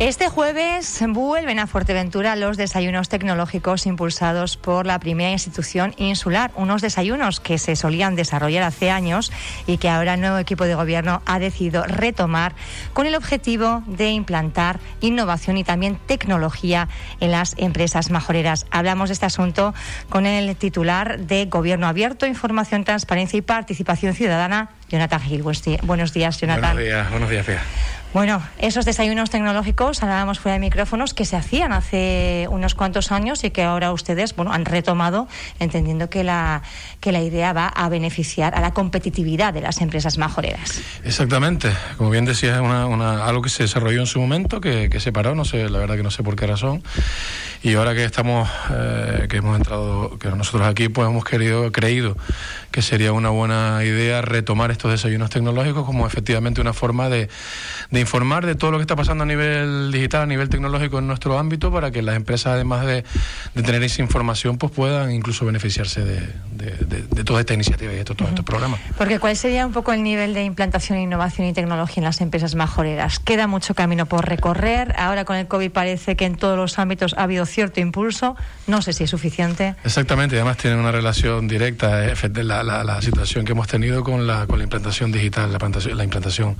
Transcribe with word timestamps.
Este 0.00 0.30
jueves 0.30 0.98
vuelven 1.10 1.58
a 1.58 1.66
Fuerteventura 1.66 2.34
los 2.34 2.56
desayunos 2.56 3.10
tecnológicos 3.10 3.84
impulsados 3.84 4.56
por 4.56 4.86
la 4.86 4.98
primera 4.98 5.30
institución 5.30 5.92
insular, 5.98 6.52
unos 6.56 6.80
desayunos 6.80 7.38
que 7.38 7.58
se 7.58 7.76
solían 7.76 8.16
desarrollar 8.16 8.62
hace 8.62 8.90
años 8.90 9.30
y 9.66 9.76
que 9.76 9.90
ahora 9.90 10.14
el 10.14 10.22
nuevo 10.22 10.38
equipo 10.38 10.64
de 10.64 10.74
gobierno 10.74 11.20
ha 11.26 11.38
decidido 11.38 11.84
retomar 11.84 12.54
con 12.94 13.06
el 13.06 13.14
objetivo 13.14 13.82
de 13.86 14.08
implantar 14.12 14.80
innovación 15.02 15.58
y 15.58 15.64
también 15.64 15.98
tecnología 16.06 16.88
en 17.20 17.30
las 17.30 17.54
empresas 17.58 18.10
majoreras. 18.10 18.64
Hablamos 18.70 19.10
de 19.10 19.12
este 19.12 19.26
asunto 19.26 19.74
con 20.08 20.24
el 20.24 20.56
titular 20.56 21.18
de 21.18 21.44
Gobierno 21.44 21.86
Abierto, 21.86 22.24
Información, 22.24 22.84
Transparencia 22.84 23.36
y 23.36 23.42
Participación 23.42 24.14
Ciudadana, 24.14 24.70
Jonathan 24.90 25.20
Gil. 25.20 25.42
Buenos 25.42 26.12
días, 26.12 26.38
Jonathan. 26.38 26.74
Buenos 26.74 26.84
días, 26.84 27.10
buenos 27.10 27.30
días. 27.30 27.46
Bueno, 28.12 28.42
esos 28.58 28.84
desayunos 28.84 29.30
tecnológicos, 29.30 30.02
hablábamos 30.02 30.40
fuera 30.40 30.54
de 30.54 30.58
micrófonos, 30.58 31.14
que 31.14 31.24
se 31.24 31.36
hacían 31.36 31.72
hace 31.72 32.48
unos 32.50 32.74
cuantos 32.74 33.12
años 33.12 33.44
y 33.44 33.50
que 33.52 33.62
ahora 33.62 33.92
ustedes 33.92 34.34
bueno, 34.34 34.52
han 34.52 34.64
retomado, 34.64 35.28
entendiendo 35.60 36.10
que 36.10 36.24
la, 36.24 36.62
que 36.98 37.12
la 37.12 37.22
idea 37.22 37.52
va 37.52 37.68
a 37.68 37.88
beneficiar 37.88 38.56
a 38.56 38.60
la 38.60 38.72
competitividad 38.72 39.54
de 39.54 39.60
las 39.60 39.80
empresas 39.80 40.18
majoreras. 40.18 40.80
Exactamente. 41.04 41.70
Como 41.98 42.10
bien 42.10 42.24
decía, 42.24 42.56
es 42.56 42.60
una, 42.60 43.24
algo 43.24 43.42
que 43.42 43.48
se 43.48 43.62
desarrolló 43.62 44.00
en 44.00 44.06
su 44.06 44.20
momento, 44.20 44.60
que, 44.60 44.90
que, 44.90 44.98
se 44.98 45.12
paró, 45.12 45.36
no 45.36 45.44
sé, 45.44 45.68
la 45.68 45.78
verdad 45.78 45.94
que 45.94 46.02
no 46.02 46.10
sé 46.10 46.24
por 46.24 46.34
qué 46.34 46.48
razón. 46.48 46.82
Y 47.62 47.74
ahora 47.74 47.94
que 47.94 48.04
estamos, 48.04 48.48
eh, 48.72 49.26
que 49.28 49.36
hemos 49.36 49.54
entrado, 49.54 50.18
que 50.18 50.30
nosotros 50.30 50.66
aquí, 50.66 50.88
pues 50.88 51.08
hemos 51.08 51.24
querido, 51.24 51.70
creído 51.72 52.16
que 52.70 52.80
sería 52.82 53.12
una 53.12 53.30
buena 53.30 53.84
idea 53.84 54.22
retomar 54.22 54.70
estos 54.70 54.90
desayunos 54.92 55.28
tecnológicos 55.28 55.84
como 55.84 56.06
efectivamente 56.06 56.60
una 56.60 56.72
forma 56.72 57.08
de, 57.08 57.28
de 57.90 58.00
informar 58.00 58.46
de 58.46 58.54
todo 58.54 58.70
lo 58.70 58.78
que 58.78 58.82
está 58.82 58.96
pasando 58.96 59.24
a 59.24 59.26
nivel 59.26 59.90
digital, 59.92 60.22
a 60.22 60.26
nivel 60.26 60.48
tecnológico 60.48 60.98
en 61.00 61.06
nuestro 61.06 61.38
ámbito, 61.38 61.70
para 61.70 61.90
que 61.90 62.00
las 62.00 62.16
empresas, 62.16 62.54
además 62.54 62.86
de, 62.86 63.04
tener 63.54 63.82
esa 63.82 64.00
información, 64.00 64.56
pues 64.56 64.72
puedan 64.72 65.12
incluso 65.12 65.44
beneficiarse 65.44 66.02
de, 66.02 67.24
toda 67.24 67.40
esta 67.40 67.54
iniciativa 67.54 67.92
y 67.92 67.96
de 67.96 68.04
todos 68.04 68.28
estos 68.28 68.44
programas. 68.44 68.80
Porque 68.96 69.18
¿cuál 69.18 69.36
sería 69.36 69.66
un 69.66 69.72
poco 69.72 69.92
el 69.92 70.02
nivel 70.02 70.32
de 70.32 70.44
implantación, 70.44 70.98
innovación 70.98 71.46
y 71.48 71.52
tecnología 71.52 72.00
en 72.00 72.04
las 72.04 72.20
empresas 72.20 72.54
majoreras? 72.54 73.18
Queda 73.18 73.46
mucho 73.46 73.74
camino 73.74 74.06
por 74.06 74.26
recorrer. 74.26 74.94
Ahora 74.96 75.24
con 75.24 75.36
el 75.36 75.46
COVID 75.46 75.70
parece 75.70 76.16
que 76.16 76.24
en 76.24 76.36
todos 76.36 76.56
los 76.56 76.78
ámbitos 76.78 77.14
ha 77.18 77.24
habido 77.24 77.44
cierto 77.50 77.80
impulso. 77.80 78.36
No 78.66 78.82
sé 78.82 78.92
si 78.92 79.04
es 79.04 79.10
suficiente. 79.10 79.74
Exactamente, 79.84 80.36
además 80.36 80.56
tiene 80.56 80.76
una 80.76 80.92
relación 80.92 81.48
directa 81.48 82.06
eh, 82.06 82.14
la, 82.42 82.62
la, 82.62 83.02
situación 83.02 83.44
que 83.44 83.52
hemos 83.52 83.68
tenido 83.68 84.02
con 84.04 84.26
la, 84.26 84.46
con 84.46 84.58
la 84.58 84.64
implantación 84.64 85.12
digital, 85.12 85.48
la 85.48 85.54
implantación, 85.54 85.96
la 85.96 86.04
implantación 86.04 86.56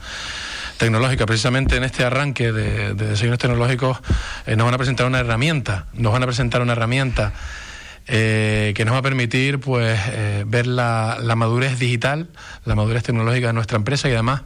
tecnológica. 0.77 1.27
Precisamente 1.27 1.77
en 1.77 1.85
este 1.85 2.05
arranque 2.05 2.53
de, 2.53 2.95
de 2.95 3.07
desayunos 3.09 3.39
tecnológicos 3.39 3.99
eh, 4.47 4.57
nos 4.57 4.65
van 4.65 4.75
a 4.75 4.79
presentar 4.79 5.07
una 5.07 5.21
herramienta, 5.21 5.87
nos 5.95 6.13
van 6.13 6.23
a 6.23 6.27
presentar 6.27 6.63
una 6.63 6.73
herramienta 6.73 7.33
eh, 8.07 8.73
que 8.75 8.85
nos 8.85 8.95
va 8.95 8.99
a 8.99 9.03
permitir 9.03 9.61
pues 9.61 10.01
ver 10.47 10.67
la, 10.67 11.19
la, 11.23 11.37
madurez 11.37 11.79
digital, 11.79 12.29
la 12.65 12.75
madurez 12.75 13.05
tecnológica 13.05 13.49
de 13.49 13.53
nuestra 13.53 13.77
empresa 13.77 14.09
y 14.09 14.13
además 14.13 14.43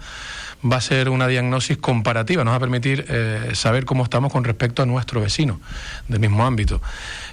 va 0.65 0.77
a 0.77 0.81
ser 0.81 1.09
una 1.09 1.27
diagnosis 1.27 1.77
comparativa, 1.77 2.45
nos 2.45 2.53
va 2.53 2.57
a 2.57 2.61
permitir 2.61 3.07
saber 3.55 3.85
cómo 3.85 4.05
estamos 4.05 4.33
con 4.33 4.45
respecto 4.45 4.83
a 4.83 4.87
nuestro 4.87 5.21
vecino 5.21 5.61
del 6.09 6.21
mismo 6.21 6.47
ámbito. 6.47 6.81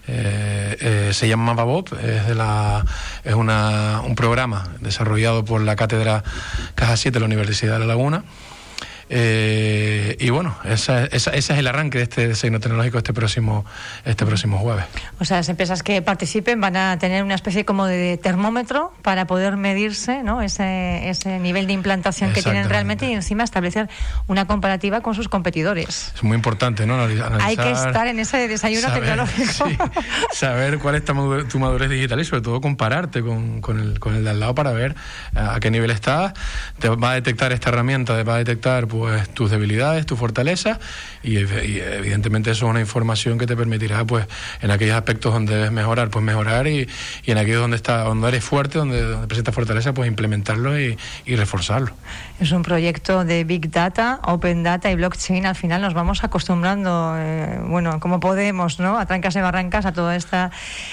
se 0.05 1.27
llama 1.27 1.53
Mababob, 1.53 1.93
es, 2.03 2.27
de 2.27 2.35
la, 2.35 2.85
es 3.23 3.33
un 3.33 4.15
programa 4.15 4.69
desarrollado 4.81 5.45
por 5.45 5.61
la 5.61 5.75
Cátedra 5.75 6.23
Caja 6.75 6.97
7 6.97 7.13
de 7.13 7.19
la 7.19 7.25
Universidad 7.25 7.73
de 7.73 7.79
La 7.79 7.85
Laguna 7.85 8.23
eh, 9.13 10.15
y 10.19 10.29
bueno, 10.29 10.55
ese 10.63 11.09
es 11.11 11.49
el 11.49 11.67
arranque 11.67 11.97
de 11.97 12.05
este 12.05 12.29
diseño 12.29 12.61
tecnológico 12.61 12.97
este 12.97 13.11
próximo, 13.11 13.65
este 14.05 14.25
próximo 14.25 14.57
jueves. 14.57 14.85
O 15.19 15.25
sea, 15.25 15.37
las 15.37 15.49
empresas 15.49 15.83
que 15.83 16.01
participen 16.01 16.61
van 16.61 16.77
a 16.77 16.97
tener 16.97 17.21
una 17.21 17.35
especie 17.35 17.65
como 17.65 17.87
de 17.87 18.17
termómetro 18.17 18.93
para 19.01 19.27
poder 19.27 19.57
medirse 19.57 20.23
¿no? 20.23 20.41
ese, 20.41 21.09
ese 21.09 21.39
nivel 21.39 21.67
de 21.67 21.73
implantación 21.73 22.31
que 22.31 22.41
tienen 22.41 22.69
realmente 22.69 23.05
y 23.05 23.11
encima 23.11 23.43
establecer 23.43 23.89
una 24.27 24.47
comparativa 24.47 25.01
con 25.01 25.13
sus 25.13 25.27
competidores. 25.27 26.13
Es 26.15 26.23
muy 26.23 26.35
importante, 26.35 26.85
¿no? 26.85 26.97
Hay 27.41 27.57
que 27.57 27.71
estar 27.71 28.07
en 28.07 28.17
ese 28.17 28.47
desayuno 28.47 28.93
tecnológico. 28.93 29.69
saber 30.31 30.79
cuál 30.79 30.95
es 30.95 31.03
tu 31.03 31.59
madurez 31.59 31.89
digital 31.89 32.17
y 32.21 32.23
sobre 32.23 32.43
todo 32.43 32.61
compararte 32.61 33.21
con, 33.21 33.59
con, 33.59 33.77
el, 33.77 33.99
con 33.99 34.15
el 34.15 34.23
de 34.23 34.29
al 34.29 34.39
lado 34.39 34.55
para 34.55 34.71
ver 34.71 34.95
a 35.35 35.59
qué 35.59 35.69
nivel 35.69 35.91
estás. 35.91 36.31
Te 36.79 36.87
va 36.87 37.11
a 37.11 37.13
detectar 37.15 37.51
esta 37.51 37.71
herramienta, 37.71 38.15
te 38.15 38.23
va 38.23 38.35
a 38.35 38.37
detectar 38.37 38.87
pues, 38.87 39.00
pues 39.01 39.29
tus 39.29 39.49
debilidades, 39.49 40.05
tus 40.05 40.19
fortalezas 40.19 40.77
y, 41.23 41.37
evidentemente 41.37 42.51
eso 42.51 42.67
es 42.67 42.69
una 42.69 42.81
información 42.81 43.39
que 43.39 43.47
te 43.47 43.55
permitirá 43.55 44.05
pues 44.05 44.27
en 44.61 44.69
aquellos 44.69 44.95
aspectos 44.95 45.33
donde 45.33 45.55
debes 45.55 45.71
mejorar, 45.71 46.11
pues 46.11 46.23
mejorar 46.23 46.67
y, 46.67 46.87
en 47.25 47.37
aquellos 47.39 47.61
donde 47.61 47.77
está, 47.77 48.03
donde 48.03 48.27
eres 48.27 48.43
fuerte, 48.43 48.77
donde, 48.77 49.01
donde 49.01 49.25
presentas 49.25 49.55
fortaleza, 49.55 49.95
pues 49.95 50.07
implementarlo 50.07 50.79
y, 50.79 50.95
reforzarlo. 51.25 51.93
Es 52.39 52.51
un 52.51 52.61
proyecto 52.61 53.25
de 53.25 53.43
Big 53.43 53.71
Data, 53.71 54.19
Open 54.23 54.61
Data 54.61 54.91
y 54.91 54.95
Blockchain. 54.95 55.47
Al 55.47 55.55
final 55.55 55.81
nos 55.81 55.95
vamos 55.95 56.23
acostumbrando, 56.23 57.15
eh, 57.17 57.59
bueno, 57.65 57.99
como 57.99 58.19
podemos, 58.19 58.79
¿no? 58.79 58.99
A 58.99 59.07
trancas 59.07 59.35
y 59.35 59.39
barrancas 59.39 59.87
a 59.87 59.93
todo 59.93 60.11
esta, 60.11 60.51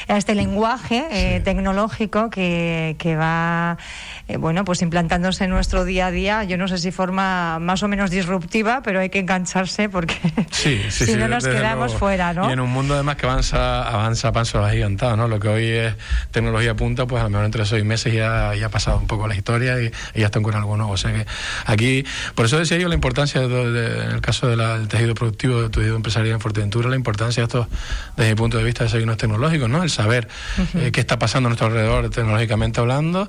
a 0.09 0.17
este 0.17 0.35
lenguaje 0.35 1.07
eh, 1.11 1.41
tecnológico 1.41 2.31
que, 2.31 2.97
que 2.99 3.17
va, 3.17 3.77
eh, 4.29 4.39
bueno, 4.39 4.65
pues 4.65 4.81
implantándose 4.81 5.45
en 5.45 5.51
nuestro 5.51 5.85
día 5.85 6.07
a 6.07 6.11
día. 6.11 6.45
Yo 6.45 6.57
no 6.57 6.69
sé 6.69 6.79
si 6.79 6.93
forma 6.93 7.59
más 7.59 7.83
o 7.83 7.89
menos 7.89 7.98
disruptiva, 8.07 8.81
pero 8.83 9.01
hay 9.01 9.11
que 9.11 9.19
engancharse 9.19 9.89
porque 9.89 10.17
si 10.51 11.15
no 11.17 11.29
nos 11.29 11.45
quedamos 11.45 11.95
fuera, 11.95 12.33
¿no? 12.33 12.49
Y 12.49 12.53
en 12.53 12.61
un 12.61 12.71
mundo 12.71 12.95
además 12.95 13.17
que 13.17 13.27
avanza, 13.27 13.89
avanza 13.89 14.29
a 14.29 14.33
pasos 14.33 14.65
agigantados, 14.65 15.19
¿no? 15.19 15.29
Lo 15.29 15.41
que 15.41 15.49
hoy 15.49 15.65
es 15.67 15.95
tecnología 16.31 16.75
punta, 16.75 17.07
pues 17.07 17.21
a 17.21 17.25
lo 17.25 17.31
mejor 17.31 17.47
entre 17.47 17.65
seis 17.67 17.85
meses 17.85 18.13
ya, 18.13 18.55
ya 18.55 18.67
ha 18.67 18.69
pasado 18.71 18.99
un 18.99 19.07
poco 19.07 19.27
la 19.27 19.35
historia 19.35 19.81
y, 19.81 19.91
ya 20.15 20.27
están 20.27 20.43
con 20.43 20.55
algo 20.55 20.77
nuevo. 20.77 20.93
O 20.93 20.97
sea 20.97 21.13
que 21.13 21.27
aquí, 21.67 22.05
por 22.35 22.47
eso 22.47 22.59
decía 22.59 22.79
yo 22.79 22.89
la 22.89 22.95
importancia, 22.95 23.41
de, 23.41 24.05
en 24.05 24.11
el 24.11 24.21
caso 24.21 24.49
del 24.49 24.89
tejido 24.89 25.15
productivo, 25.15 25.63
del 25.63 25.71
tejido 25.71 25.97
empresarial 25.97 26.35
en 26.35 26.41
Fuerteventura, 26.41 26.89
la 26.89 26.97
importancia 26.97 27.43
de 27.43 27.47
esto, 27.47 27.69
desde 28.17 28.31
mi 28.31 28.37
punto 28.37 28.59
de 28.59 28.65
vista, 28.65 28.85
de 28.85 28.91
desayunos 28.91 29.17
tecnológicos, 29.17 29.69
¿no? 29.69 29.83
El 29.83 29.91
saber 29.91 30.29
eh, 30.75 30.91
qué 30.93 31.01
está 31.01 31.19
pasando 31.19 31.49
a 31.49 31.51
nuestro 31.51 31.67
alrededor 31.67 32.11
tecnológicamente 32.11 32.81
hablando, 32.81 33.29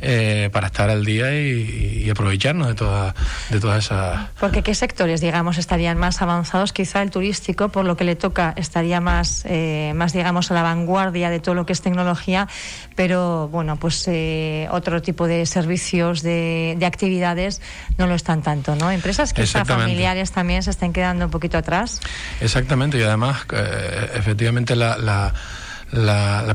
eh, 0.00 0.50
para 0.52 0.66
estar 0.66 0.90
al 0.90 1.04
día 1.04 1.34
y, 1.34 2.02
y 2.04 2.10
aprovecharnos 2.10 2.68
de 2.68 2.74
todas 2.74 3.14
de 3.50 3.60
todas 3.60 3.84
esas 3.84 4.09
porque 4.38 4.62
qué 4.62 4.74
sectores, 4.74 5.20
digamos, 5.20 5.58
estarían 5.58 5.98
más 5.98 6.22
avanzados, 6.22 6.72
quizá 6.72 7.02
el 7.02 7.10
turístico, 7.10 7.70
por 7.70 7.84
lo 7.84 7.96
que 7.96 8.04
le 8.04 8.16
toca, 8.16 8.52
estaría 8.56 9.00
más, 9.00 9.44
eh, 9.46 9.92
más 9.94 10.12
digamos, 10.12 10.50
a 10.50 10.54
la 10.54 10.62
vanguardia 10.62 11.30
de 11.30 11.40
todo 11.40 11.54
lo 11.54 11.66
que 11.66 11.72
es 11.72 11.80
tecnología, 11.80 12.48
pero 12.96 13.48
bueno, 13.48 13.76
pues 13.76 14.06
eh, 14.08 14.68
otro 14.70 15.02
tipo 15.02 15.26
de 15.26 15.46
servicios, 15.46 16.22
de, 16.22 16.76
actividades, 16.84 17.60
no 17.98 18.06
lo 18.06 18.14
están 18.14 18.42
tanto, 18.42 18.74
¿no? 18.74 18.90
Empresas 18.90 19.32
quizá 19.32 19.64
familiares 19.64 20.32
también 20.32 20.62
se 20.62 20.70
estén 20.70 20.92
quedando 20.92 21.26
un 21.26 21.30
poquito 21.30 21.56
atrás. 21.56 22.00
Exactamente, 22.40 22.98
y 22.98 23.02
además, 23.02 23.46
eh, 23.52 24.10
efectivamente, 24.14 24.74
la 24.74 24.90
la, 24.98 25.32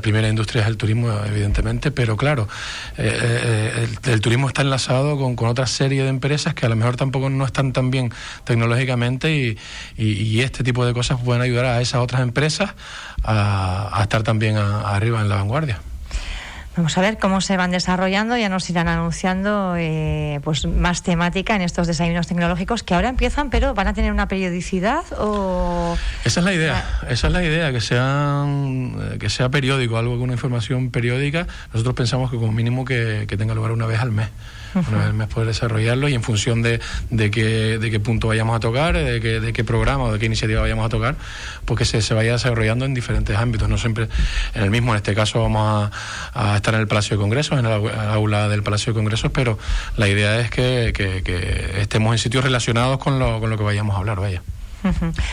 primera 0.02 0.30
industria 0.30 0.62
es 0.62 0.68
el 0.68 0.78
turismo, 0.78 1.12
evidentemente, 1.26 1.92
pero 1.92 2.16
claro, 2.18 2.48
eh, 2.98 3.18
eh, 3.22 3.88
el, 4.06 4.22
turismo 4.22 4.48
está 4.48 4.62
enlazado 4.62 5.18
con, 5.18 5.36
con, 5.36 5.50
otra 5.50 5.68
serie 5.68 6.04
de 6.04 6.10
empresas 6.10 6.54
que 6.54 6.66
a 6.66 6.70
lo 6.70 6.76
mejor 6.76 6.96
tampoco 6.96 7.30
no 7.30 7.46
están 7.46 7.74
tan 7.74 7.92
bien 7.92 8.12
tecnológicamente 8.44 9.36
y, 9.36 9.58
y, 9.98 10.42
este 10.42 10.64
tipo 10.64 10.86
de 10.86 10.94
cosas 10.94 11.20
pueden 11.22 11.42
ayudar 11.42 11.66
a 11.66 11.82
esas 11.82 12.02
otras 12.02 12.22
empresas 12.22 12.72
a, 13.24 14.00
estar 14.02 14.24
también 14.24 14.58
arriba 14.58 15.22
en 15.22 15.30
la 15.30 15.36
vanguardia. 15.36 15.80
Vamos 16.76 16.98
a 16.98 17.02
ver 17.02 17.18
cómo 17.18 17.40
se 17.40 17.56
van 17.56 17.72
desarrollando, 17.72 18.36
ya 18.36 18.50
nos 18.50 18.70
irán 18.70 18.90
anunciando 18.90 19.76
eh, 19.78 20.42
pues 20.44 20.66
más 20.68 21.04
temática 21.04 21.56
en 21.56 21.62
estos 21.62 21.88
desayunos 21.88 22.28
tecnológicos 22.28 22.84
que 22.84 22.94
ahora 22.94 23.08
empiezan, 23.08 23.50
pero 23.50 23.74
van 23.74 23.88
a 23.88 23.94
tener 23.94 24.12
una 24.12 24.28
periodicidad 24.28 25.06
o 25.18 25.98
esa 26.26 26.40
es 26.42 26.46
la 26.46 26.54
idea, 26.54 26.86
esa 27.10 27.28
es 27.28 27.34
la 27.34 27.44
idea 27.44 27.72
que 27.72 27.80
sean 27.80 28.96
eh, 29.14 29.18
que 29.20 29.30
sea 29.30 29.50
periódico, 29.50 29.98
algo 29.98 30.16
con 30.16 30.24
una 30.24 30.34
información 30.34 30.92
periódica. 30.92 31.48
Nosotros 31.74 31.96
pensamos 31.96 32.30
que 32.30 32.38
como 32.38 32.52
mínimo 32.52 32.84
que 32.84 33.26
tenga 33.38 33.56
lugar 33.56 33.72
una 33.72 33.86
vez 33.86 34.00
al 34.00 34.12
mes 34.12 34.28
una 34.76 34.98
vez 34.98 35.08
al 35.08 35.14
mes 35.14 35.28
poder 35.28 35.48
desarrollarlo 35.48 36.10
y 36.10 36.14
en 36.14 36.24
función 36.24 36.62
de, 36.62 36.80
de, 37.10 37.32
qué, 37.32 37.78
de 37.78 37.92
qué 37.92 38.00
punto 38.00 38.28
vayamos 38.28 38.56
a 38.56 38.60
tocar, 38.60 38.96
de 38.96 39.22
qué, 39.22 39.40
de 39.40 39.54
qué 39.54 39.64
programa 39.64 40.06
o 40.06 40.14
de 40.14 40.20
qué 40.20 40.26
iniciativa 40.26 40.62
vayamos 40.62 40.86
a 40.86 40.90
tocar, 40.90 41.16
pues 41.66 41.80
que 41.80 41.86
se, 41.86 42.02
se 42.02 42.14
vaya 42.14 42.34
desarrollando 42.34 42.86
en 42.86 42.94
diferentes 42.94 43.36
ámbitos, 43.38 43.70
no 43.70 43.78
siempre 43.78 44.08
en 44.54 44.64
el 44.64 44.70
mismo. 44.70 44.92
En 44.92 44.98
este 44.98 45.16
caso 45.16 45.42
vamos 45.42 45.90
a, 46.34 46.56
estar 46.56 46.74
en 46.74 46.82
el 46.82 46.88
Palacio 46.88 47.18
de 47.18 47.22
Congresos, 47.22 47.60
en 47.60 47.66
el 47.66 47.72
aula 47.72 48.50
del 48.50 48.64
Palacio 48.64 48.94
de 48.94 49.00
Congresos, 49.00 49.32
pero 49.32 49.58
la 49.98 50.08
idea 50.08 50.40
es 50.40 50.50
que, 50.50 50.94
que, 50.94 51.82
estemos 51.82 52.14
en 52.14 52.20
sitios 52.20 52.44
relacionados 52.44 52.98
con 52.98 53.20
lo, 53.20 53.40
con 53.40 53.50
lo 53.50 53.58
que 53.58 53.64
vayamos 53.64 53.96
a 53.96 54.00
hablar, 54.00 54.20
vaya. 54.20 54.42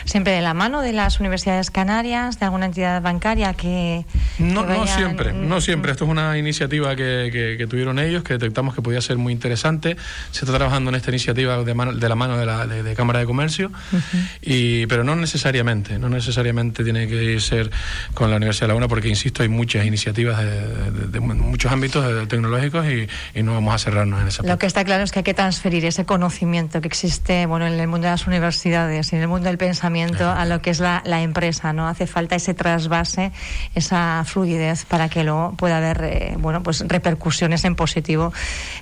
Siempre 0.05 0.33
de 0.33 0.43
la 0.43 0.55
mano 0.55 0.83
de 0.83 0.93
las 0.93 1.21
universidades 1.21 1.71
canarias, 1.71 2.39
de 2.39 2.47
alguna 2.47 2.67
entidad 2.67 3.01
bancaria 3.03 3.55
que... 3.55 4.05
No, 4.39 4.65
no 4.65 4.87
siempre, 4.87 5.33
no 5.33 5.61
siempre. 5.61 5.93
Esto 5.93 6.05
es 6.05 6.11
una 6.11 6.39
iniciativa 6.39 6.97
que, 6.97 7.57
que, 7.59 7.67
tuvieron 7.67 7.99
ellos, 7.99 8.23
que 8.23 8.35
detectamos 8.35 8.75
que 8.75 8.83
podía 8.83 9.01
ser 9.01 9.19
muy 9.19 9.33
interesante. 9.33 9.97
Se 10.31 10.45
está 10.45 10.57
trabajando 10.57 10.91
en 10.91 10.97
esta 10.97 11.11
iniciativa 11.11 11.63
de, 11.63 11.75
de 11.75 12.09
la 12.09 12.15
mano 12.15 12.37
de 12.37 12.47
la 12.47 12.67
de, 12.67 12.95
Cámara 12.95 13.21
de 13.21 13.27
Comercio, 13.27 13.71
y, 14.41 14.87
pero 14.87 15.05
no 15.05 15.17
necesariamente, 15.17 15.99
no 15.99 16.09
necesariamente 16.09 16.85
tiene 16.85 17.09
que 17.09 17.41
ser 17.41 17.71
con 18.15 18.31
la 18.31 18.37
Universidad 18.37 18.69
de 18.69 18.75
La 18.75 18.77
Una, 18.77 18.89
porque, 18.89 19.09
insisto, 19.09 19.43
hay 19.43 19.49
muchas 19.49 19.87
iniciativas 19.87 20.43
de, 20.43 21.21
muchos 21.21 21.73
ámbitos 21.73 22.29
tecnológicos 22.29 22.87
y, 22.87 23.09
y, 23.39 23.43
no 23.43 23.55
vamos 23.55 23.75
a 23.75 23.79
cerrarnos 23.79 24.21
en 24.21 24.29
esa 24.29 24.43
Lo 24.43 24.59
que 24.59 24.67
está 24.67 24.85
claro 24.85 25.05
es 25.05 25.13
que 25.13 25.21
hay 25.21 25.25
que 25.25 25.35
transferir 25.35 25.85
ese 25.85 26.05
conocimiento 26.05 26.81
que 26.81 26.89
existe 26.89 27.47
bueno, 27.47 27.67
en 27.67 27.75
el 27.75 27.89
mundo 27.89 28.07
de 28.07 28.13
las 28.13 28.27
universidades 28.27 29.13
y 29.13 29.17
en 29.17 29.23
el 29.23 29.29
mundo 29.29 29.42
del 29.43 29.59
pensamiento 29.59 30.31
a 30.31 30.45
lo 30.45 30.63
que 30.63 30.71
es 30.71 30.81
la, 30.81 31.03
empresa, 31.23 31.73
¿no? 31.73 31.87
Hace 31.87 32.07
falta 32.07 32.37
ese 32.37 32.55
trasvase, 32.55 33.33
esa 33.75 34.25
fluidez 34.27 34.85
para 34.85 35.09
que 35.09 35.25
luego 35.25 35.55
pueda 35.57 35.77
haber, 35.77 36.03
eh, 36.05 36.35
bueno, 36.39 36.63
pues 36.63 36.85
repercusiones 36.87 37.65
en 37.65 37.77
positivo 37.77 38.33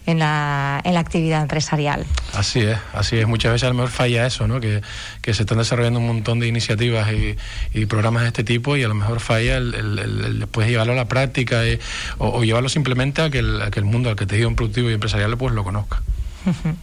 en 0.06 0.18
la, 0.18 0.80
en 0.84 0.94
la 0.94 1.00
actividad 1.00 1.42
empresarial. 1.42 2.06
Así 2.34 2.60
es, 2.60 2.78
así 2.92 3.18
es. 3.18 3.26
Muchas 3.26 3.52
veces 3.52 3.66
a 3.66 3.68
lo 3.68 3.74
mejor 3.74 3.90
falla 3.90 4.26
eso, 4.26 4.46
¿no? 4.46 4.60
Que, 4.60 4.82
se 5.30 5.42
están 5.42 5.58
desarrollando 5.58 6.00
un 6.00 6.08
montón 6.08 6.40
de 6.40 6.48
iniciativas 6.48 7.08
y, 7.12 7.86
programas 7.86 8.22
de 8.22 8.28
este 8.28 8.44
tipo 8.44 8.76
y 8.76 8.82
a 8.82 8.88
lo 8.88 8.94
mejor 8.94 9.20
falla 9.20 9.56
el, 9.56 10.38
después 10.38 10.68
llevarlo 10.68 10.92
a 10.92 10.96
la 10.96 11.08
práctica 11.08 11.64
eh, 11.64 11.78
o, 12.18 12.42
llevarlo 12.42 12.68
simplemente 12.68 13.22
a 13.22 13.30
que, 13.30 13.38
el, 13.38 13.62
a 13.62 13.70
que 13.70 13.78
el 13.78 13.84
mundo, 13.84 14.10
al 14.10 14.16
que 14.16 14.26
te 14.26 14.36
diga 14.36 14.48
un 14.48 14.56
productivo 14.56 14.90
y 14.90 14.94
empresarial, 14.94 15.36
pues 15.36 15.54
lo 15.54 15.64
conozca. 15.64 16.02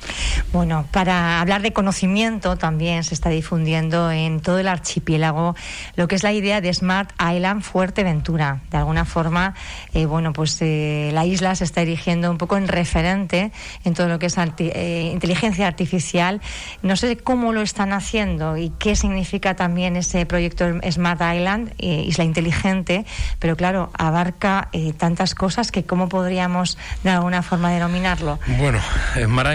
Bueno, 0.54 0.86
para 0.92 1.42
hablar 1.42 1.62
de 1.62 1.74
conocimiento 1.74 2.56
también 2.56 3.04
se 3.04 3.14
está 3.14 3.30
difundiendo 3.30 4.12
en 4.12 4.40
todo 4.40 4.60
el 4.60 4.68
archipiélago 4.68 5.56
lo 5.96 6.08
que 6.08 6.16
es 6.16 6.24
la 6.24 6.32
idea 6.32 6.62
de 6.62 6.74
Smart 6.74 7.12
Island 7.20 7.62
Fuerteventura. 7.62 8.62
De 8.72 8.78
alguna 8.78 9.06
forma, 9.06 9.56
eh, 9.94 10.06
bueno, 10.06 10.34
pues 10.34 10.58
eh, 10.62 11.12
la 11.14 11.26
isla 11.26 11.54
se 11.56 11.66
está 11.66 11.82
erigiendo 11.82 12.32
un 12.32 12.38
poco 12.38 12.56
en 12.58 12.68
referente 12.68 13.52
en 13.84 13.94
todo 13.94 14.08
lo 14.08 14.20
que 14.20 14.28
es 14.28 14.38
eh, 14.38 15.10
inteligencia 15.12 15.68
artificial. 15.68 16.42
No 16.82 16.96
sé 16.96 17.18
cómo 17.18 17.52
lo 17.52 17.62
están 17.62 17.92
haciendo 17.92 18.58
y 18.58 18.72
qué 18.80 18.96
significa 18.96 19.56
también 19.56 19.96
ese 19.96 20.26
proyecto 20.26 20.66
Smart 20.90 21.22
Island, 21.22 21.74
isla 21.78 22.24
inteligente, 22.24 23.06
pero 23.40 23.56
claro, 23.56 23.92
abarca 23.98 24.70
tantas 24.98 25.36
cosas 25.36 25.72
que 25.72 25.84
cómo 25.84 26.10
podríamos 26.10 26.78
de 27.04 27.10
alguna 27.10 27.42
forma 27.42 27.72
denominarlo. 27.72 28.40
Bueno, 28.58 28.80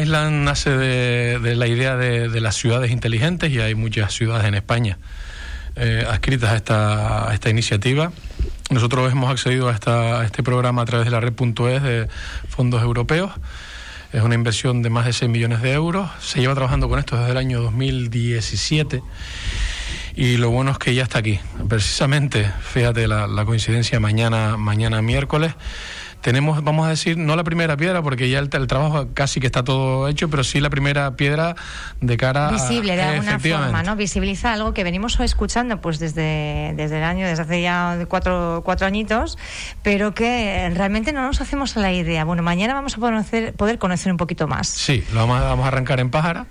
Island 0.00 0.44
nace 0.44 0.70
de, 0.70 1.56
la 1.56 1.66
idea 1.66 1.96
de, 1.96 2.40
las 2.40 2.56
ciudades 2.56 2.90
inteligentes 2.90 3.50
y 3.50 3.60
hay 3.60 3.74
muchas 3.74 4.12
ciudades 4.12 4.46
en 4.46 4.54
España 4.54 4.98
eh, 5.76 6.06
adscritas 6.08 6.50
a 6.50 6.56
esta, 6.56 7.30
esta 7.34 7.50
iniciativa. 7.50 8.12
Nosotros 8.70 9.10
hemos 9.10 9.30
accedido 9.30 9.68
a, 9.68 9.72
esta, 9.72 10.24
este 10.24 10.42
programa 10.42 10.82
a 10.82 10.84
través 10.84 11.06
de 11.06 11.10
la 11.10 11.20
red.es 11.20 11.82
de 11.82 12.08
fondos 12.48 12.82
europeos. 12.82 13.32
Es 14.12 14.22
una 14.22 14.34
inversión 14.34 14.82
de 14.82 14.90
más 14.90 15.06
de 15.06 15.12
6 15.12 15.30
millones 15.30 15.62
de 15.62 15.72
euros. 15.72 16.10
Se 16.20 16.40
lleva 16.40 16.54
trabajando 16.54 16.88
con 16.88 16.98
esto 16.98 17.16
desde 17.16 17.32
el 17.32 17.36
año 17.38 17.60
2017 17.62 19.02
y 20.14 20.36
lo 20.36 20.50
bueno 20.50 20.72
es 20.72 20.78
que 20.78 20.94
ya 20.94 21.02
está 21.02 21.18
aquí. 21.18 21.40
Precisamente, 21.68 22.50
fíjate 22.60 23.08
la, 23.08 23.26
la 23.26 23.44
coincidencia, 23.44 24.00
mañana, 24.00 24.56
mañana 24.56 25.00
miércoles 25.02 25.54
tenemos, 26.22 26.62
vamos 26.62 26.86
a 26.86 26.90
decir, 26.90 27.18
no 27.18 27.36
la 27.36 27.44
primera 27.44 27.76
piedra, 27.76 28.00
porque 28.00 28.30
ya 28.30 28.38
el, 28.38 28.48
trabajo 28.48 29.08
casi 29.12 29.40
que 29.40 29.46
está 29.46 29.64
todo 29.64 30.08
hecho, 30.08 30.30
pero 30.30 30.44
sí 30.44 30.60
la 30.60 30.70
primera 30.70 31.16
piedra 31.16 31.56
de 32.00 32.16
cara 32.16 32.50
Visible, 32.50 32.96
de 32.96 33.02
alguna 33.02 33.38
forma, 33.38 33.82
¿no? 33.82 33.96
Visibiliza 33.96 34.52
algo 34.52 34.72
que 34.72 34.84
venimos 34.84 35.18
escuchando 35.20 35.80
pues 35.80 35.98
desde, 35.98 36.72
desde 36.76 36.98
el 36.98 37.04
año, 37.04 37.26
desde 37.26 37.42
hace 37.42 37.62
ya 37.62 37.98
cuatro, 38.08 38.62
cuatro 38.64 38.86
añitos, 38.86 39.36
pero 39.82 40.14
que 40.14 40.70
realmente 40.74 41.12
no 41.12 41.22
nos 41.22 41.40
hacemos 41.40 41.76
a 41.76 41.80
la 41.80 41.92
idea. 41.92 42.24
Bueno, 42.24 42.42
mañana 42.42 42.72
vamos 42.72 42.96
a 42.96 43.00
conocer, 43.00 43.52
poder 43.54 43.78
conocer 43.78 44.12
un 44.12 44.18
poquito 44.18 44.46
más. 44.46 44.68
Sí, 44.68 45.04
lo 45.12 45.20
vamos 45.20 45.42
a, 45.42 45.44
vamos 45.44 45.64
a 45.64 45.68
arrancar 45.68 45.98
en 45.98 46.10
Pájara, 46.10 46.46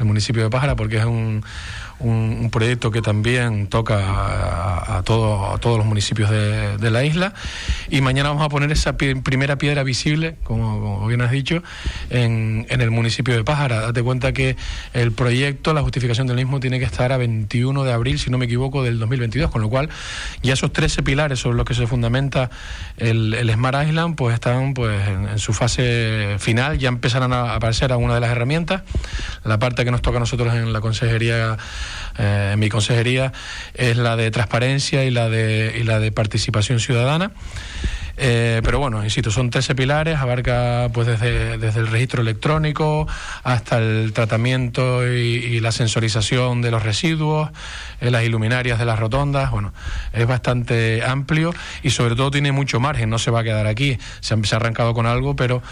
el 0.00 0.06
municipio 0.06 0.42
de 0.42 0.50
Pájara, 0.50 0.74
porque 0.74 0.98
es 0.98 1.04
un 1.04 1.44
un, 1.98 2.50
proyecto 2.50 2.90
que 2.90 3.02
también 3.02 3.66
toca 3.68 3.98
a, 3.98 4.98
a, 4.98 5.02
todos 5.02 5.78
los 5.78 5.86
municipios 5.86 6.30
de, 6.30 6.90
la 6.90 7.04
isla. 7.04 7.34
Y 7.90 8.00
mañana 8.00 8.28
vamos 8.28 8.44
a 8.44 8.48
poner 8.48 8.70
esa 8.70 8.96
primera 8.96 9.56
piedra 9.56 9.82
visible, 9.82 10.36
como, 10.44 11.06
bien 11.06 11.22
has 11.22 11.30
dicho, 11.30 11.62
en, 12.10 12.66
el 12.68 12.90
municipio 12.90 13.34
de 13.34 13.44
Pájara. 13.44 13.80
Date 13.80 14.02
cuenta 14.02 14.32
que 14.32 14.56
el 14.92 15.12
proyecto, 15.12 15.72
la 15.72 15.82
justificación 15.82 16.26
del 16.26 16.36
mismo, 16.36 16.60
tiene 16.60 16.78
que 16.78 16.84
estar 16.84 17.12
a 17.12 17.16
21 17.16 17.84
de 17.84 17.92
abril, 17.92 18.18
si 18.18 18.30
no 18.30 18.38
me 18.38 18.46
equivoco, 18.46 18.82
del 18.82 18.98
2022, 18.98 19.50
con 19.50 19.62
lo 19.62 19.68
cual 19.68 19.88
ya 20.42 20.52
esos 20.52 20.72
13 20.72 21.02
pilares 21.02 21.38
sobre 21.38 21.56
los 21.56 21.64
que 21.64 21.74
se 21.74 21.86
fundamenta 21.86 22.50
el, 22.96 23.50
Smart 23.52 23.88
Island, 23.88 24.16
pues 24.16 24.34
están 24.34 24.74
pues 24.74 25.00
en, 25.08 25.38
su 25.38 25.52
fase 25.52 26.36
final, 26.38 26.78
ya 26.78 26.88
empezarán 26.88 27.32
a 27.32 27.54
aparecer 27.54 27.92
algunas 27.92 28.16
de 28.16 28.20
las 28.20 28.30
herramientas. 28.30 28.82
La 29.44 29.58
parte 29.58 29.84
que 29.84 29.90
nos 29.90 30.02
toca 30.02 30.16
a 30.18 30.20
nosotros 30.20 30.54
en 30.54 30.72
la 30.72 30.80
Consejería 30.80 31.56
eh, 32.18 32.54
mi 32.58 32.68
consejería 32.68 33.32
es 33.74 33.96
la 33.96 34.16
de 34.16 34.30
transparencia 34.30 35.04
y 35.04 35.10
la 35.10 35.28
de, 35.28 35.76
y 35.78 35.82
la 35.84 36.00
de 36.00 36.12
participación 36.12 36.80
ciudadana. 36.80 37.32
Eh, 38.16 38.60
pero 38.64 38.78
bueno, 38.78 39.02
insisto, 39.02 39.30
son 39.30 39.50
13 39.50 39.74
pilares, 39.74 40.18
abarca 40.18 40.88
pues 40.92 41.06
desde, 41.06 41.58
desde 41.58 41.80
el 41.80 41.88
registro 41.88 42.22
electrónico 42.22 43.08
hasta 43.42 43.78
el 43.78 44.12
tratamiento 44.12 45.06
y, 45.06 45.60
la 45.64 45.72
sensorización 45.72 46.60
de 46.60 46.70
los 46.70 46.82
residuos, 46.82 47.50
eh, 48.00 48.10
las 48.10 48.24
iluminarias 48.24 48.78
de 48.78 48.84
las 48.84 48.98
rotondas, 48.98 49.50
bueno, 49.50 49.72
es 50.12 50.26
bastante 50.26 51.02
amplio 51.04 51.54
y 51.82 51.90
sobre 51.90 52.16
todo 52.16 52.30
tiene 52.30 52.52
mucho 52.52 52.80
margen, 52.80 53.08
no 53.08 53.18
se 53.18 53.30
va 53.30 53.40
a 53.40 53.44
quedar 53.44 53.66
aquí, 53.66 53.98
se 54.20 54.34
ha, 54.34 54.56
arrancado 54.56 54.92
con 54.94 55.06
algo, 55.06 55.36
pero 55.36 55.62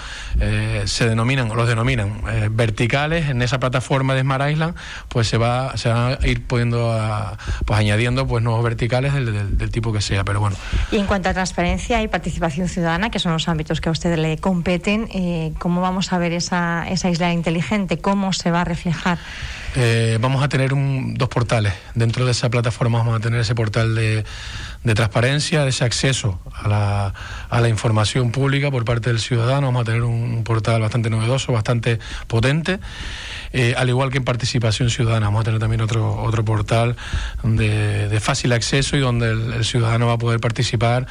eh, 0.40 0.84
se 0.86 1.06
denominan, 1.08 1.50
o 1.50 1.54
los 1.54 1.68
denominan 1.68 2.22
verticales, 2.52 3.28
en 3.28 3.42
esa 3.42 3.60
plataforma 3.60 4.14
de 4.14 4.22
Smart 4.22 4.50
Island, 4.50 4.74
pues 5.08 5.28
se 5.28 5.36
va, 5.36 5.76
se 5.76 5.90
van 5.90 6.16
a 6.20 6.26
ir 6.26 6.42
pudiendo, 6.46 6.96
pues 7.66 7.78
añadiendo 7.78 8.26
pues 8.26 8.42
nuevos 8.42 8.64
verticales 8.64 9.12
del, 9.12 9.58
del 9.58 9.70
tipo 9.70 9.92
que 9.92 10.00
sea, 10.00 10.24
pero 10.24 10.40
bueno. 10.40 10.56
Y 10.90 10.96
en 10.96 11.06
cuanto 11.06 11.28
a 11.28 11.34
transparencia 11.34 12.02
y 12.02 12.08
participación, 12.08 12.31
participación 12.32 12.68
ciudadana, 12.68 13.10
que 13.10 13.18
son 13.18 13.32
los 13.32 13.48
ámbitos 13.48 13.80
que 13.80 13.88
a 13.90 13.92
usted 13.92 14.16
le 14.16 14.38
competen. 14.38 15.08
Eh, 15.12 15.52
¿Cómo 15.58 15.82
vamos 15.82 16.12
a 16.12 16.18
ver 16.18 16.32
esa, 16.32 16.88
esa 16.88 17.10
isla 17.10 17.32
inteligente? 17.32 17.98
¿Cómo 17.98 18.32
se 18.32 18.50
va 18.50 18.62
a 18.62 18.64
reflejar? 18.64 19.18
Eh, 19.74 20.18
vamos 20.20 20.42
a 20.42 20.48
tener 20.48 20.72
un, 20.72 21.14
dos 21.14 21.28
portales. 21.28 21.74
Dentro 21.94 22.24
de 22.24 22.32
esa 22.32 22.48
plataforma 22.48 22.98
vamos 22.98 23.16
a 23.16 23.20
tener 23.20 23.40
ese 23.40 23.54
portal 23.54 23.94
de, 23.94 24.24
de 24.84 24.94
transparencia, 24.94 25.62
de 25.62 25.70
ese 25.70 25.84
acceso 25.84 26.40
a 26.52 26.68
la, 26.68 27.14
a 27.48 27.60
la, 27.60 27.68
información 27.68 28.32
pública 28.32 28.70
por 28.70 28.84
parte 28.84 29.10
del 29.10 29.20
ciudadano. 29.20 29.68
Vamos 29.68 29.82
a 29.82 29.84
tener 29.84 30.02
un, 30.02 30.42
portal 30.44 30.80
bastante 30.80 31.08
novedoso, 31.08 31.52
bastante 31.52 31.98
potente. 32.26 32.80
Eh, 33.52 33.74
al 33.76 33.88
igual 33.88 34.10
que 34.10 34.18
en 34.18 34.24
participación 34.24 34.90
ciudadana, 34.90 35.26
vamos 35.26 35.42
a 35.42 35.44
tener 35.44 35.60
también 35.60 35.82
otro, 35.82 36.22
otro 36.22 36.44
portal 36.44 36.96
de, 37.42 38.08
de 38.08 38.20
fácil 38.20 38.52
acceso 38.52 38.96
y 38.96 39.00
donde 39.00 39.30
el, 39.30 39.64
ciudadano 39.64 40.08
va 40.08 40.14
a 40.14 40.18
poder 40.18 40.40
participar 40.40 41.06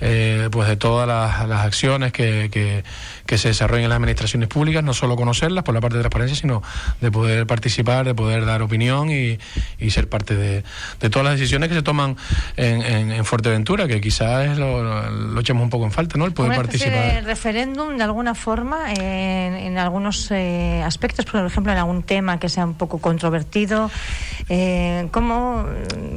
eh, 0.00 0.48
pues 0.50 0.68
de 0.68 0.76
todas 0.76 1.08
las, 1.08 1.48
las 1.48 1.64
acciones 1.64 2.12
que, 2.12 2.50
que, 2.52 2.84
que, 3.24 3.38
se 3.38 3.48
desarrollen 3.48 3.84
en 3.84 3.90
las 3.90 3.96
administraciones 3.96 4.48
públicas, 4.48 4.84
no 4.84 4.92
solo 4.92 5.16
conocerlas 5.16 5.64
por 5.64 5.74
la 5.74 5.80
parte 5.80 5.96
de 5.96 6.02
transparencia, 6.02 6.36
sino 6.36 6.62
de 7.00 7.10
poder 7.10 7.46
participar, 7.46 8.04
de 8.04 8.14
poder 8.14 8.44
dar 8.44 8.62
opinión 8.62 9.10
y, 9.10 9.38
y 9.78 9.90
ser 9.90 10.08
parte 10.08 10.36
de, 10.36 10.64
de, 11.00 11.10
todas 11.10 11.24
las 11.24 11.38
decisiones 11.38 11.68
que 11.68 11.74
se 11.74 11.82
toman 11.82 12.16
en, 12.56 12.82
en, 12.82 13.24
Fuerteventura, 13.24 13.86
que 13.86 14.00
quizás 14.00 14.56
lo, 14.56 15.10
lo, 15.10 15.40
echemos 15.40 15.62
un 15.62 15.70
poco 15.70 15.84
en 15.84 15.92
falta, 15.92 16.16
¿no? 16.18 16.26
El 16.26 16.32
poder 16.32 16.56
participar. 16.56 17.24
referéndum 17.24 17.96
de 17.96 18.04
alguna 18.04 18.34
forma 18.34 18.92
en, 18.92 19.54
en 19.54 19.78
algunos 19.78 20.30
eh, 20.30 20.82
aspectos, 20.84 21.24
por 21.24 21.44
ejemplo, 21.44 21.72
en 21.72 21.78
algún 21.78 22.02
tema 22.02 22.38
que 22.38 22.48
sea 22.48 22.64
un 22.64 22.74
poco 22.74 22.98
controvertido, 22.98 23.90
eh, 24.48 25.08
¿cómo, 25.10 25.66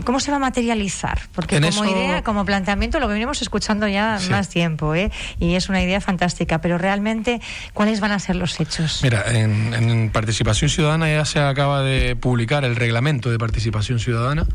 ¿cómo 0.06 0.20
se 0.20 0.32
va 0.32 0.38
a 0.38 0.40
materializar? 0.40 1.20
Porque 1.34 1.60
como 1.60 1.86
idea, 1.86 2.24
como 2.24 2.46
planteamiento, 2.46 3.00
lo 3.00 3.08
venimos 3.08 3.42
escuchando 3.42 3.88
ya 3.88 4.20
más 4.30 4.50
tiempo, 4.50 4.96
¿eh? 4.96 5.12
y 5.40 5.56
es 5.56 5.70
una 5.70 5.82
idea 5.82 6.00
fantástica, 6.02 6.62
pero 6.62 6.78
realmente, 6.78 7.42
¿cuáles 7.74 8.00
van 8.00 8.12
a 8.12 8.20
ser 8.20 8.36
los 8.36 8.60
hechos? 8.60 9.02
Mira, 9.04 9.24
en, 9.28 10.10
Participación 10.12 10.70
Ciudadana 10.70 11.10
ya 11.10 11.26
se 11.26 11.40
acaba 11.40 11.82
de 11.82 12.16
publicar 12.16 12.64
el 12.64 12.76
reglamento 12.76 13.30
de 13.30 13.38
participación 13.38 13.49
ciudadana. 14.00 14.46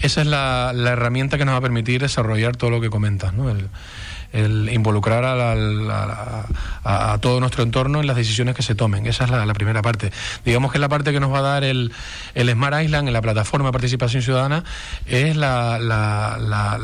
Esa 0.00 0.22
es 0.22 0.26
la, 0.26 0.72
herramienta 0.74 1.38
que 1.38 1.44
nos 1.44 1.54
va 1.54 1.58
a 1.58 1.62
permitir 1.62 2.00
desarrollar 2.00 2.56
todo 2.56 2.70
lo 2.70 2.80
que 2.80 2.90
comentas, 2.90 3.34
¿no? 3.34 3.50
El 4.32 4.68
involucrar 4.72 5.24
a, 5.24 7.18
todo 7.20 7.40
nuestro 7.40 7.62
entorno 7.62 8.00
en 8.00 8.06
las 8.06 8.16
decisiones 8.16 8.54
que 8.54 8.62
se 8.62 8.74
tomen. 8.74 9.06
Esa 9.06 9.24
es 9.24 9.30
la, 9.30 9.52
primera 9.54 9.82
parte. 9.82 10.10
Digamos 10.44 10.72
que 10.72 10.78
la 10.78 10.88
parte 10.88 11.12
que 11.12 11.20
nos 11.20 11.32
va 11.32 11.38
a 11.38 11.42
dar 11.42 11.64
el, 11.64 11.92
el 12.34 12.50
Smart 12.50 12.82
Island 12.82 13.08
en 13.08 13.12
la 13.12 13.22
plataforma 13.22 13.68
de 13.68 13.72
participación 13.72 14.22
ciudadana 14.22 14.64
es 15.06 15.36
la, 15.36 16.78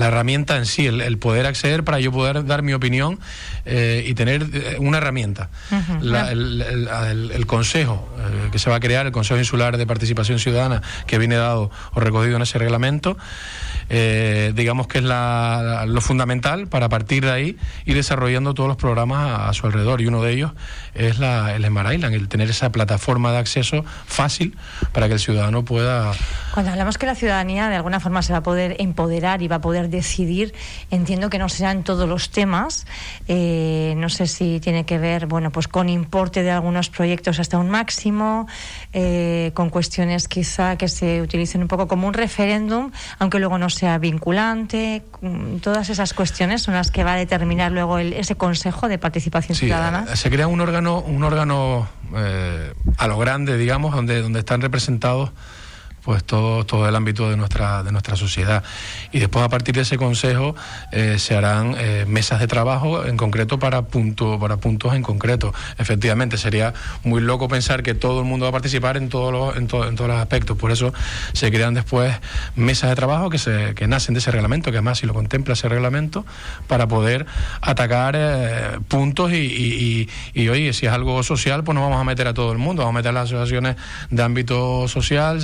herramienta 0.00 0.56
en 0.56 0.66
sí, 0.66 0.86
el, 0.86 1.18
poder 1.18 1.46
acceder 1.46 1.84
para 1.84 2.00
yo 2.00 2.12
poder 2.12 2.44
dar 2.46 2.62
mi 2.62 2.72
opinión 2.72 3.18
eh, 3.64 4.04
y 4.06 4.14
tener 4.14 4.46
eh, 4.52 4.76
una 4.78 4.98
herramienta. 4.98 5.50
el, 6.02 7.44
consejo 7.46 8.08
eh, 8.18 8.48
que 8.50 8.58
se 8.58 8.70
va 8.70 8.76
a 8.76 8.80
crear, 8.80 9.06
el 9.06 9.12
Consejo 9.12 9.38
Insular 9.38 9.76
de 9.76 9.86
Participación 9.86 10.38
Ciudadana, 10.38 10.82
que 11.06 11.18
viene 11.18 11.36
dado 11.36 11.70
o 11.92 12.00
recogido 12.00 12.36
en 12.36 12.42
ese 12.42 12.58
reglamento, 12.58 13.16
eh, 13.88 14.52
digamos 14.54 14.86
que 14.86 14.98
es 14.98 15.04
lo 15.04 16.00
fundamental 16.00 16.66
para 16.66 16.88
partir 16.92 17.24
de 17.24 17.30
ahí 17.30 17.56
y 17.86 17.94
desarrollando 17.94 18.52
todos 18.52 18.68
los 18.68 18.76
programas 18.76 19.48
a, 19.48 19.52
su 19.54 19.66
alrededor. 19.66 20.02
Y 20.02 20.06
uno 20.06 20.22
de 20.22 20.32
ellos 20.32 20.52
es 20.94 21.18
la, 21.18 21.54
el 21.56 21.64
Smart 21.64 21.90
Island, 21.90 22.14
el 22.14 22.28
tener 22.28 22.50
esa 22.50 22.70
plataforma 22.70 23.32
de 23.32 23.38
acceso 23.38 23.82
fácil 24.06 24.58
para 24.92 25.08
que 25.08 25.14
el 25.14 25.18
ciudadano 25.18 25.64
pueda... 25.64 26.12
Cuando 26.52 26.70
hablamos 26.70 26.98
que 26.98 27.06
la 27.06 27.14
ciudadanía 27.14 27.70
de 27.70 27.76
alguna 27.76 27.98
forma 27.98 28.20
se 28.20 28.34
va 28.34 28.40
a 28.40 28.42
poder 28.42 28.76
empoderar 28.78 29.40
y 29.40 29.48
va 29.48 29.56
a 29.56 29.60
poder 29.62 29.88
decidir, 29.88 30.52
entiendo 30.90 31.30
que 31.30 31.38
no 31.38 31.48
serán 31.48 31.82
todos 31.82 32.06
los 32.06 32.28
temas. 32.28 32.86
Eh, 33.26 33.94
no 33.96 34.10
sé 34.10 34.26
si 34.26 34.60
tiene 34.60 34.84
que 34.84 34.98
ver, 34.98 35.26
bueno, 35.26 35.50
pues 35.50 35.68
con 35.68 35.88
importe 35.88 36.42
de 36.42 36.50
algunos 36.50 36.90
proyectos 36.90 37.40
hasta 37.40 37.56
un 37.56 37.70
máximo, 37.70 38.46
eh, 38.92 39.52
con 39.54 39.70
cuestiones 39.70 40.28
quizá 40.28 40.76
que 40.76 40.88
se 40.88 41.22
utilicen 41.22 41.62
un 41.62 41.68
poco 41.68 41.88
como 41.88 42.06
un 42.06 42.12
referéndum, 42.12 42.90
aunque 43.18 43.38
luego 43.38 43.56
no 43.56 43.70
sea 43.70 43.96
vinculante, 43.96 45.02
mm, 45.22 45.56
todas 45.58 45.88
esas 45.88 46.12
cuestiones 46.12 46.60
son 46.60 46.74
las 46.74 46.81
que 46.90 47.04
va 47.04 47.14
a 47.14 47.16
determinar 47.16 47.72
luego 47.72 47.98
ese 47.98 48.34
Consejo 48.34 48.88
de 48.88 48.98
Participación 48.98 49.56
Ciudadana. 49.56 50.06
Eh, 50.12 50.16
se 50.16 50.30
crea 50.30 50.46
un 50.46 50.60
órgano, 50.60 51.00
un 51.00 51.22
órgano 51.22 51.88
eh, 52.16 52.74
a 52.98 53.06
lo 53.06 53.18
grande, 53.18 53.56
digamos, 53.56 53.94
donde, 53.94 54.20
donde 54.20 54.40
están 54.40 54.60
representados 54.60 55.30
pues 56.02 56.24
todo, 56.24 56.66
todo 56.66 56.88
el 56.88 56.96
ámbito 56.96 57.30
de 57.30 57.36
nuestra, 57.36 57.82
de 57.82 57.92
nuestra 57.92 58.16
sociedad. 58.16 58.62
Y 59.12 59.20
después 59.20 59.44
a 59.44 59.48
partir 59.48 59.74
de 59.74 59.82
ese 59.82 59.96
consejo 59.96 60.54
eh, 60.90 61.18
se 61.18 61.36
harán 61.36 61.76
eh, 61.78 62.04
mesas 62.08 62.40
de 62.40 62.46
trabajo 62.46 63.04
en 63.04 63.16
concreto 63.16 63.58
para, 63.58 63.82
punto, 63.82 64.38
para 64.38 64.56
puntos 64.56 64.94
en 64.94 65.02
concreto. 65.02 65.54
Efectivamente, 65.78 66.36
sería 66.36 66.74
muy 67.04 67.20
loco 67.20 67.48
pensar 67.48 67.82
que 67.82 67.94
todo 67.94 68.20
el 68.20 68.26
mundo 68.26 68.46
va 68.46 68.50
a 68.50 68.52
participar 68.52 68.96
en, 68.96 69.08
todos 69.08 69.32
los, 69.32 69.56
en, 69.56 69.62
en 69.62 69.68
todos 69.96 70.08
los 70.08 70.18
aspectos. 70.18 70.56
Por 70.58 70.72
eso 70.72 70.92
se 71.32 71.50
crean 71.50 71.74
después 71.74 72.14
mesas 72.56 72.90
de 72.90 72.96
trabajo 72.96 73.30
que, 73.30 73.38
se, 73.38 73.74
que 73.74 73.86
nacen 73.86 74.14
de 74.14 74.18
ese 74.18 74.30
reglamento, 74.30 74.70
que 74.70 74.78
además 74.78 74.98
si 74.98 75.06
lo 75.06 75.14
contempla 75.14 75.54
ese 75.54 75.68
reglamento, 75.68 76.26
para 76.66 76.88
poder 76.88 77.26
atacar 77.60 78.14
eh, 78.16 78.78
puntos 78.88 79.32
y, 79.32 79.36
y, 79.36 80.08
y, 80.34 80.48
oye, 80.48 80.72
si 80.72 80.86
es 80.86 80.92
algo 80.92 81.22
social, 81.22 81.62
pues 81.62 81.74
no 81.74 81.82
vamos 81.82 82.00
a 82.00 82.04
meter 82.04 82.26
a 82.26 82.34
todo 82.34 82.50
el 82.52 82.58
mundo, 82.58 82.82
vamos 82.82 82.96
a 82.96 82.98
meter 82.98 83.10
a 83.10 83.12
las 83.12 83.24
asociaciones 83.24 83.76
de 84.10 84.22
ámbito 84.22 84.88
social 84.88 85.40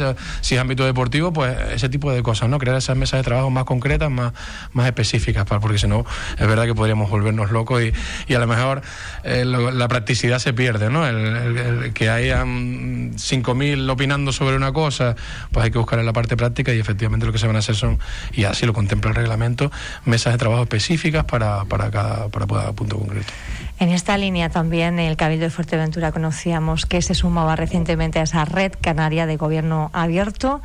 si 0.49 0.55
es 0.55 0.61
ámbito 0.63 0.87
deportivo, 0.87 1.31
pues 1.31 1.55
ese 1.73 1.91
tipo 1.91 2.11
de 2.11 2.23
cosas, 2.23 2.49
¿no? 2.49 2.57
Crear 2.57 2.75
esas 2.79 2.97
mesas 2.97 3.21
de 3.21 3.23
trabajo 3.23 3.51
más 3.51 3.65
concretas, 3.65 4.11
más, 4.11 4.33
más 4.73 4.87
específicas, 4.87 5.45
porque 5.45 5.77
si 5.77 5.87
no, 5.87 6.07
es 6.39 6.47
verdad 6.47 6.65
que 6.65 6.75
podríamos 6.75 7.11
volvernos 7.11 7.51
locos 7.51 7.83
y, 7.83 7.93
y 8.29 8.35
a 8.35 8.39
lo 8.39 8.47
mejor 8.47 8.81
eh, 9.25 9.45
la 9.45 9.89
practicidad 9.89 10.39
se 10.39 10.55
pierde, 10.55 10.89
¿no? 10.89 11.07
El, 11.07 11.93
que 11.93 12.09
hayan 12.09 13.13
5.000 13.13 13.91
opinando 13.91 14.33
sobre 14.33 14.57
una 14.57 14.73
cosa, 14.73 15.17
pues 15.53 15.65
hay 15.65 15.71
que 15.71 15.77
buscar 15.77 15.99
en 15.99 16.07
la 16.07 16.15
parte 16.15 16.35
práctica 16.35 16.73
y 16.73 16.81
efectivamente 16.81 17.27
lo 17.27 17.33
que 17.33 17.39
se 17.39 17.47
van 17.47 17.57
a 17.57 17.59
hacer 17.59 17.77
son, 17.77 17.99
y 18.33 18.45
así 18.45 18.65
lo 18.65 18.73
contempla 18.73 19.11
el 19.11 19.17
reglamento, 19.17 19.71
mesas 20.07 20.33
de 20.33 20.39
trabajo 20.39 20.63
específicas 20.63 21.27
para, 21.27 21.67
para 21.67 21.91
cada, 21.91 22.29
para 22.29 22.47
cada 22.47 22.73
punto 22.73 22.97
concreto. 22.97 23.35
En 23.81 23.91
esta 23.91 24.19
línea 24.19 24.49
también 24.49 24.99
el 24.99 25.17
Cabildo 25.17 25.45
de 25.45 25.51
Fuerteventura 25.51 26.11
conocíamos 26.11 26.85
que 26.85 27.01
se 27.01 27.15
sumaba 27.15 27.55
recientemente 27.55 28.19
a 28.19 28.23
esa 28.23 28.45
red 28.45 28.73
canaria 28.81 29.27
de 29.27 29.37
gobierno 29.37 29.91
abierto. 29.93 30.61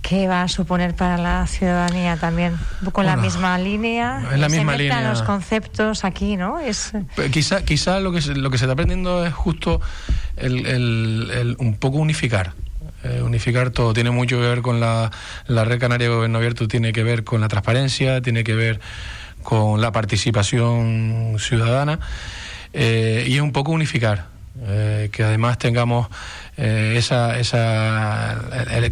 ¿Qué 0.00 0.26
va 0.26 0.42
a 0.42 0.48
suponer 0.48 0.94
para 0.94 1.18
la 1.18 1.46
ciudadanía 1.46 2.16
también? 2.16 2.56
Con 2.92 3.04
la 3.04 3.16
misma 3.16 3.58
línea. 3.58 4.26
En 4.32 4.40
la 4.40 4.48
misma 4.48 4.74
línea. 4.76 5.08
los 5.10 5.22
conceptos 5.22 6.04
aquí, 6.04 6.36
¿no? 6.36 6.58
Es... 6.58 6.92
Quizá, 7.30 7.62
quizá 7.62 8.00
lo, 8.00 8.10
que 8.10 8.22
se, 8.22 8.34
lo 8.34 8.50
que 8.50 8.56
se 8.56 8.64
está 8.64 8.72
aprendiendo 8.72 9.24
es 9.26 9.34
justo 9.34 9.80
el, 10.36 11.56
un 11.58 11.74
poco 11.74 11.98
unificar. 11.98 12.54
Eh, 13.04 13.20
unificar 13.22 13.70
todo. 13.70 13.92
Tiene 13.92 14.10
mucho 14.10 14.36
que 14.36 14.46
ver 14.46 14.62
con 14.62 14.80
la, 14.80 15.10
la 15.46 15.64
red 15.64 15.78
canaria 15.78 16.08
de 16.08 16.14
gobierno 16.14 16.38
abierto, 16.38 16.68
tiene 16.68 16.92
que 16.92 17.02
ver 17.02 17.24
con 17.24 17.40
la 17.40 17.48
transparencia, 17.48 18.22
tiene 18.22 18.44
que 18.44 18.54
ver 18.54 18.80
con 19.42 19.80
la 19.80 19.92
participación 19.92 21.36
ciudadana 21.38 21.98
eh, 22.72 23.24
y 23.26 23.36
es 23.36 23.40
un 23.40 23.52
poco 23.52 23.72
unificar, 23.72 24.26
eh, 24.62 25.08
que 25.12 25.24
además 25.24 25.58
tengamos 25.58 26.08
eh, 26.56 26.94
esa, 26.96 27.38
esa 27.38 28.38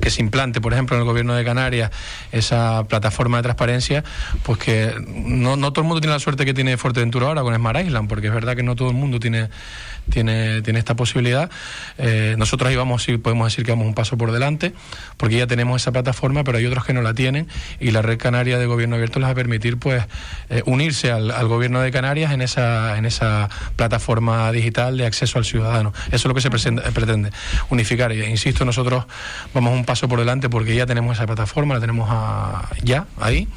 que 0.00 0.10
se 0.10 0.22
implante, 0.22 0.60
por 0.60 0.72
ejemplo, 0.72 0.96
en 0.96 1.02
el 1.02 1.06
gobierno 1.06 1.34
de 1.34 1.44
Canarias, 1.44 1.90
esa 2.32 2.84
plataforma 2.84 3.38
de 3.38 3.42
transparencia, 3.42 4.04
pues 4.42 4.58
que 4.58 4.94
no, 5.06 5.56
todo 5.72 5.82
el 5.82 5.88
mundo 5.88 6.00
tiene 6.00 6.14
la 6.14 6.20
suerte 6.20 6.44
que 6.44 6.54
tiene 6.54 6.76
Fuerteventura 6.76 7.26
ahora 7.26 7.42
con 7.42 7.54
Smart 7.54 7.80
Island, 7.80 8.08
porque 8.08 8.28
es 8.28 8.32
verdad 8.32 8.56
que 8.56 8.62
no 8.62 8.76
todo 8.76 8.90
el 8.90 8.96
mundo 8.96 9.20
tiene 9.20 9.48
tiene, 10.08 10.62
tiene 10.62 10.78
esta 10.78 10.96
posibilidad. 10.96 11.50
Eh, 11.98 12.34
nosotros 12.38 12.68
ahí 12.68 12.76
vamos, 12.76 13.06
podemos 13.22 13.52
decir 13.52 13.64
que 13.64 13.72
vamos 13.72 13.86
un 13.86 13.94
paso 13.94 14.16
por 14.16 14.32
delante, 14.32 14.72
porque 15.16 15.36
ya 15.36 15.46
tenemos 15.46 15.82
esa 15.82 15.92
plataforma, 15.92 16.44
pero 16.44 16.58
hay 16.58 16.66
otros 16.66 16.84
que 16.84 16.92
no 16.92 17.02
la 17.02 17.14
tienen 17.14 17.48
y 17.80 17.90
la 17.90 18.02
red 18.02 18.18
canaria 18.18 18.58
de 18.58 18.66
gobierno 18.66 18.96
abierto 18.96 19.18
les 19.18 19.28
va 19.28 19.32
a 19.32 19.34
permitir 19.34 19.78
pues 19.78 20.04
eh, 20.50 20.62
unirse 20.66 21.10
al, 21.10 21.30
al, 21.30 21.48
gobierno 21.48 21.80
de 21.80 21.90
Canarias 21.90 22.32
en 22.32 22.42
esa, 22.42 22.96
en 22.98 23.04
esa 23.04 23.48
plataforma 23.76 24.50
digital 24.52 24.96
de 24.96 25.06
acceso 25.06 25.38
al 25.38 25.44
ciudadano. 25.44 25.92
Eso 26.08 26.16
es 26.16 26.24
lo 26.24 26.34
que 26.34 26.40
se 26.40 26.50
pretende, 26.50 27.30
unificar. 27.70 28.12
Y, 28.12 28.24
insisto, 28.24 28.64
nosotros 28.64 29.06
vamos 29.54 29.72
un 29.74 29.84
paso 29.84 30.08
por 30.08 30.18
delante 30.18 30.48
porque 30.48 30.74
ya 30.74 30.86
tenemos 30.86 31.16
esa 31.16 31.26
plataforma, 31.26 31.74
la 31.74 31.80
tenemos 31.80 32.08
ya 32.82 33.06
ahí 33.20 33.48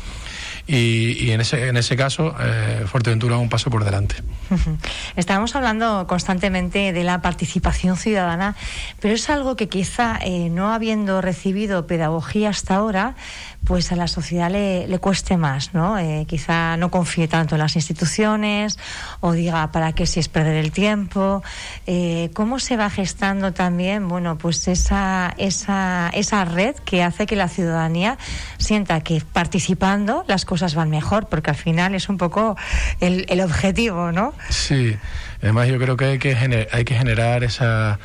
y, 0.68 1.32
en, 1.32 1.42
ese, 1.42 1.68
en 1.68 1.78
ese 1.78 1.96
caso 1.96 2.36
eh, 2.40 2.86
Fuerteventura 2.86 3.38
un 3.38 3.50
paso 3.50 3.70
por 3.70 3.84
delante. 3.84 4.16
Estábamos 5.16 5.56
hablando 5.56 6.06
constantemente 6.08 6.94
de 6.94 7.04
la 7.04 7.22
participación 7.22 7.98
ciudadana, 7.98 8.56
pero 9.00 9.14
es 9.14 9.30
algo 9.30 9.56
que 9.56 9.68
quizá 9.68 10.20
eh, 10.22 10.50
no 10.50 10.72
habiendo 10.72 11.22
recibido 11.22 11.88
pedagogía 11.88 12.50
hasta 12.50 12.76
ahora, 12.76 13.16
pues 13.64 13.92
a 13.92 13.96
la 13.96 14.08
sociedad 14.08 14.50
le, 14.50 14.88
le 14.88 15.00
cueste 15.00 15.38
más, 15.38 15.74
¿no? 15.74 15.98
Eh, 15.98 16.26
quizá 16.28 16.78
no 16.78 16.90
confíe 16.90 17.28
tanto 17.28 17.56
en 17.56 17.60
las 17.60 17.76
instituciones 17.76 18.80
o 19.20 19.34
diga 19.34 19.72
para 19.72 19.94
qué 19.94 20.06
si 20.06 20.20
es 20.20 20.30
perder 20.30 20.56
el 20.56 20.72
tiempo. 20.72 21.44
Eh, 21.86 22.32
¿Cómo 22.34 22.60
se 22.60 22.76
va 22.76 22.90
gestando 22.90 23.54
también, 23.54 24.08
bueno, 24.08 24.38
pues 24.38 24.68
esa, 24.68 25.34
esa, 25.38 26.10
esa 26.14 26.46
red 26.46 26.76
que 26.86 27.04
hace 27.04 27.26
que 27.26 27.36
la 27.36 27.48
ciudadanía 27.48 28.18
sienta 28.58 29.02
que 29.02 29.22
participando 29.32 30.26
las 30.28 30.46
cosas 30.46 30.74
van 30.74 30.90
mejor? 30.90 31.28
Porque 31.28 31.52
al 31.52 31.56
final 31.56 31.94
es 31.94 32.10
un 32.10 32.18
poco 32.18 32.58
el, 33.00 33.26
el 33.30 33.42
objetivo, 33.42 34.12
¿no? 34.12 34.34
Sí, 34.50 34.98
además 35.42 35.68
yo 35.68 35.78
creo 35.78 35.98
que 35.98 36.06
hay 36.06 36.20
que, 36.20 36.68
hay 36.72 36.84
que 36.84 36.96
generar 36.96 37.44
esa 37.44 38.00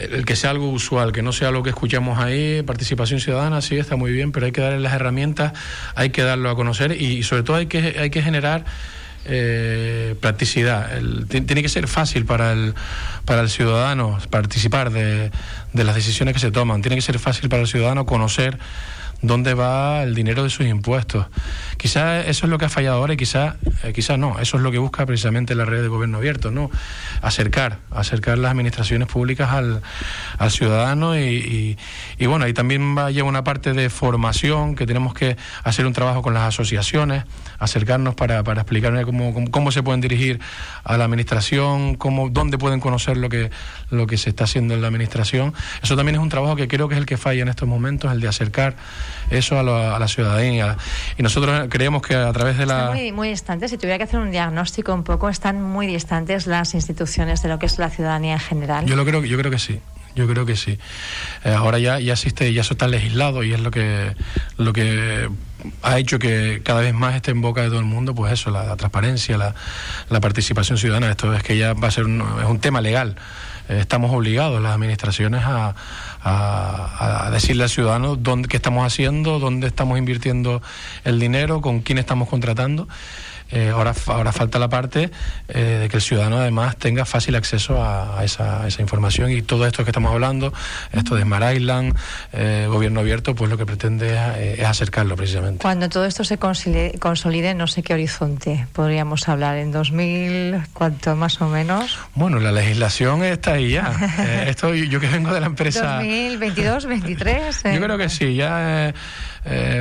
el 0.00 0.24
que 0.24 0.36
sea 0.36 0.50
algo 0.50 0.70
usual, 0.70 1.12
que 1.12 1.22
no 1.22 1.32
sea 1.32 1.50
lo 1.50 1.62
que 1.62 1.70
escuchamos 1.70 2.18
ahí, 2.18 2.62
participación 2.62 3.20
ciudadana, 3.20 3.60
sí, 3.60 3.76
está 3.76 3.96
muy 3.96 4.12
bien, 4.12 4.32
pero 4.32 4.46
hay 4.46 4.52
que 4.52 4.60
darle 4.60 4.80
las 4.80 4.94
herramientas, 4.94 5.52
hay 5.94 6.10
que 6.10 6.22
darlo 6.22 6.50
a 6.50 6.56
conocer 6.56 6.92
y, 7.00 7.22
sobre 7.22 7.42
todo 7.42 7.56
hay 7.56 7.66
que, 7.66 7.96
hay 7.98 8.10
que 8.10 8.22
generar 8.22 8.64
eh, 9.26 10.14
practicidad. 10.20 10.90
tiene 11.28 11.62
que 11.62 11.68
ser 11.68 11.86
fácil 11.88 12.24
para 12.24 12.52
el, 12.52 12.74
para 13.24 13.42
el 13.42 13.50
ciudadano 13.50 14.18
participar 14.30 14.90
de, 14.90 15.30
de 15.72 15.84
las 15.84 15.94
decisiones 15.94 16.34
que 16.34 16.40
se 16.40 16.50
toman, 16.50 16.82
tiene 16.82 16.96
que 16.96 17.02
ser 17.02 17.18
fácil 17.18 17.48
para 17.48 17.62
el 17.62 17.68
ciudadano 17.68 18.06
conocer 18.06 18.58
dónde 19.22 19.54
va 19.54 20.02
el 20.02 20.14
dinero 20.14 20.42
de 20.42 20.50
sus 20.50 20.66
impuestos. 20.66 21.26
Quizás 21.76 22.26
eso 22.26 22.46
es 22.46 22.50
lo 22.50 22.58
que 22.58 22.66
ha 22.66 22.68
fallado 22.68 22.96
ahora 22.96 23.14
y 23.14 23.16
quizás 23.16 23.56
eh, 23.82 23.92
quizá 23.92 24.16
no. 24.16 24.38
Eso 24.38 24.56
es 24.56 24.62
lo 24.62 24.70
que 24.70 24.78
busca 24.78 25.04
precisamente 25.06 25.54
la 25.54 25.64
red 25.64 25.82
de 25.82 25.88
gobierno 25.88 26.18
abierto, 26.18 26.50
¿no? 26.50 26.70
Acercar, 27.22 27.78
acercar 27.90 28.38
las 28.38 28.50
administraciones 28.52 29.08
públicas 29.08 29.50
al, 29.50 29.82
al 30.38 30.50
ciudadano 30.50 31.18
y, 31.18 31.76
y, 32.18 32.26
bueno, 32.26 32.44
ahí 32.44 32.52
también 32.52 32.96
va 32.96 33.10
llevar 33.10 33.28
una 33.28 33.44
parte 33.44 33.72
de 33.72 33.90
formación 33.90 34.74
que 34.74 34.86
tenemos 34.86 35.14
que 35.14 35.36
hacer 35.64 35.86
un 35.86 35.92
trabajo 35.92 36.22
con 36.22 36.34
las 36.34 36.44
asociaciones, 36.44 37.24
acercarnos 37.58 38.14
para, 38.14 38.42
para 38.42 38.62
explicar 38.62 39.04
cómo, 39.04 39.50
cómo, 39.50 39.72
se 39.72 39.82
pueden 39.82 40.00
dirigir 40.00 40.40
a 40.84 40.96
la 40.96 41.04
administración, 41.04 41.94
cómo, 41.96 42.28
dónde 42.30 42.58
pueden 42.58 42.80
conocer 42.80 43.16
lo 43.16 43.28
que, 43.28 43.50
lo 43.90 44.06
que 44.06 44.16
se 44.16 44.30
está 44.30 44.44
haciendo 44.44 44.74
en 44.74 44.82
la 44.82 44.88
administración. 44.88 45.54
Eso 45.82 45.96
también 45.96 46.16
es 46.16 46.20
un 46.20 46.28
trabajo 46.28 46.56
que 46.56 46.68
creo 46.68 46.88
que 46.88 46.94
es 46.94 47.00
el 47.00 47.06
que 47.06 47.16
falla 47.16 47.42
en 47.42 47.48
estos 47.48 47.68
momentos, 47.68 48.10
el 48.12 48.20
de 48.20 48.28
acercar 48.28 48.76
eso 49.30 49.58
a, 49.58 49.98
la 49.98 50.08
ciudadanía. 50.08 50.76
Y 51.18 51.22
nosotros 51.22 51.68
creemos 51.70 52.02
que 52.02 52.14
a 52.14 52.32
través 52.32 52.58
de 52.58 52.66
la... 52.66 52.80
Están 52.80 52.96
muy, 52.96 53.12
muy 53.12 53.28
distantes, 53.28 53.70
si 53.70 53.78
tuviera 53.78 53.98
que 53.98 54.04
hacer 54.04 54.20
un 54.20 54.30
diagnóstico 54.30 54.94
un 54.94 55.04
poco, 55.04 55.28
están 55.28 55.62
muy 55.62 55.86
distantes 55.86 56.46
las 56.46 56.74
instituciones 56.74 57.42
de 57.42 57.48
lo 57.48 57.58
que 57.58 57.66
es 57.66 57.78
la 57.78 57.90
ciudadanía 57.90 58.34
en 58.34 58.40
general. 58.40 58.86
Yo, 58.86 58.96
lo 58.96 59.04
creo, 59.04 59.24
yo 59.24 59.38
creo 59.38 59.50
que 59.50 59.58
sí. 59.58 59.80
Yo 60.14 60.26
creo 60.26 60.44
que 60.44 60.56
sí. 60.56 60.78
Eh, 61.44 61.50
ahora 61.52 61.78
ya, 61.78 62.00
ya 62.00 62.14
existe, 62.14 62.52
ya 62.52 62.62
eso 62.62 62.74
está 62.74 62.88
legislado 62.88 63.44
y 63.44 63.52
es 63.52 63.60
lo 63.60 63.70
que, 63.70 64.14
lo 64.56 64.72
que 64.72 65.28
ha 65.82 65.98
hecho 65.98 66.18
que 66.18 66.62
cada 66.64 66.80
vez 66.80 66.94
más 66.94 67.14
esté 67.14 67.30
en 67.30 67.40
boca 67.40 67.62
de 67.62 67.68
todo 67.68 67.78
el 67.78 67.84
mundo, 67.84 68.14
pues 68.14 68.32
eso, 68.32 68.50
la, 68.50 68.76
transparencia, 68.76 69.38
la, 69.38 69.54
la, 70.08 70.20
participación 70.20 70.78
ciudadana. 70.78 71.10
Esto 71.10 71.32
es 71.32 71.42
que 71.42 71.56
ya 71.56 71.74
va 71.74 71.88
a 71.88 71.90
ser 71.90 72.04
un, 72.04 72.20
es 72.20 72.46
un 72.46 72.58
tema 72.58 72.80
legal. 72.80 73.16
Estamos 73.78 74.12
obligados 74.12 74.60
las 74.60 74.74
administraciones 74.74 75.42
a, 75.44 75.74
a, 76.22 77.30
decirle 77.30 77.64
al 77.64 77.70
ciudadano 77.70 78.16
dónde, 78.16 78.48
qué 78.48 78.56
estamos 78.56 78.86
haciendo, 78.86 79.38
dónde 79.38 79.66
estamos 79.66 79.98
invirtiendo 79.98 80.62
el 81.04 81.20
dinero, 81.20 81.60
con 81.60 81.80
quién 81.80 81.98
estamos 81.98 82.28
contratando. 82.28 82.88
Eh, 83.52 83.70
ahora, 83.70 83.94
ahora 84.06 84.32
falta 84.32 84.58
la 84.58 84.68
parte 84.68 85.10
eh, 85.48 85.78
de 85.80 85.88
que 85.88 85.96
el 85.96 86.02
ciudadano 86.02 86.38
además 86.38 86.76
tenga 86.76 87.04
fácil 87.04 87.34
acceso 87.34 87.82
a, 87.82 88.24
esa, 88.24 88.66
esa, 88.66 88.80
información 88.80 89.30
y 89.30 89.42
todo 89.42 89.66
esto 89.66 89.84
que 89.84 89.90
estamos 89.90 90.12
hablando, 90.12 90.52
esto 90.92 91.16
de 91.16 91.22
Smart 91.22 91.56
Island, 91.56 91.96
eh, 92.32 92.66
gobierno 92.68 93.00
abierto, 93.00 93.34
pues 93.34 93.50
lo 93.50 93.58
que 93.58 93.66
pretende 93.66 94.16
es, 94.56 94.64
acercarlo 94.64 95.16
precisamente. 95.16 95.62
Cuando 95.62 95.88
todo 95.88 96.04
esto 96.04 96.22
se 96.22 96.38
consolide, 96.38 97.54
no 97.54 97.66
sé 97.66 97.82
qué 97.82 97.94
horizonte 97.94 98.66
podríamos 98.72 99.28
hablar, 99.28 99.56
en 99.56 99.72
2000, 99.72 100.62
¿cuánto 100.72 101.16
más 101.16 101.40
o 101.40 101.48
menos? 101.48 101.98
Bueno, 102.14 102.38
la 102.38 102.52
legislación 102.52 103.24
está 103.24 103.54
ahí 103.54 103.72
ya. 103.72 103.92
esto 104.46 104.74
yo 104.74 105.00
que 105.00 105.08
vengo 105.08 105.34
de 105.34 105.40
la 105.40 105.46
empresa... 105.46 105.96
2022, 105.96 106.86
23. 106.86 107.62
Yo 107.64 107.80
creo 107.80 107.98
que 107.98 108.08
sí, 108.08 108.34
ya 108.34 108.94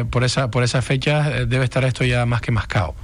por, 0.10 0.24
esa, 0.24 0.50
por 0.50 0.64
esa 0.64 0.82
fecha 0.82 1.46
debe 1.46 1.66
estar 1.66 1.84
esto 1.86 2.04
ya 2.04 2.26
más 2.26 2.42
que 2.42 2.52
mascado. 2.52 2.96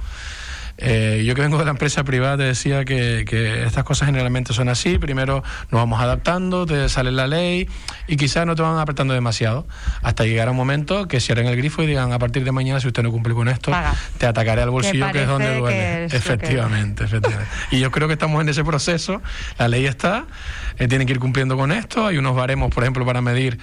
Eh, 0.78 1.22
yo 1.24 1.34
que 1.34 1.42
vengo 1.42 1.58
de 1.58 1.64
la 1.64 1.70
empresa 1.70 2.04
privada 2.04 2.36
te 2.36 2.42
decía 2.42 2.84
que, 2.84 3.24
estas 3.64 3.84
cosas 3.84 4.06
generalmente 4.06 4.52
son 4.52 4.68
así. 4.68 4.98
Primero 4.98 5.42
nos 5.70 5.80
vamos 5.80 6.00
adaptando, 6.00 6.66
te 6.66 6.88
sale 6.88 7.12
la 7.12 7.26
ley 7.26 7.68
y 8.06 8.16
quizás 8.16 8.46
no 8.46 8.54
te 8.54 8.62
van 8.62 8.78
apretando 8.78 9.14
demasiado 9.14 9.66
hasta 10.02 10.24
llegar 10.24 10.48
a 10.48 10.50
un 10.50 10.56
momento 10.56 11.08
que 11.08 11.20
cierren 11.20 11.46
el 11.46 11.56
grifo 11.56 11.82
y 11.82 11.86
digan 11.86 12.12
a 12.12 12.18
partir 12.18 12.44
de 12.44 12.52
mañana 12.52 12.80
si 12.80 12.88
usted 12.88 13.02
no 13.02 13.10
cumple 13.10 13.34
con 13.34 13.48
esto, 13.48 13.72
te 14.18 14.26
atacaré 14.26 14.62
al 14.62 14.70
bolsillo 14.70 15.10
que 15.12 15.22
es 15.22 15.28
donde 15.28 15.56
duele. 15.56 16.04
efectivamente, 16.06 17.04
efectivamente. 17.04 17.50
Y 17.70 17.80
yo 17.80 17.90
creo 17.90 18.08
que 18.08 18.14
estamos 18.14 18.40
en 18.40 18.48
ese 18.48 18.64
proceso. 18.64 19.22
La 19.58 19.68
ley 19.68 19.86
está, 19.86 20.26
eh, 20.78 20.88
tienen 20.88 21.06
que 21.06 21.14
ir 21.14 21.20
cumpliendo 21.20 21.56
con 21.56 21.72
esto. 21.72 22.06
Hay 22.06 22.18
unos 22.18 22.36
baremos, 22.36 22.72
por 22.72 22.84
ejemplo, 22.84 23.04
para 23.06 23.20
medir 23.20 23.58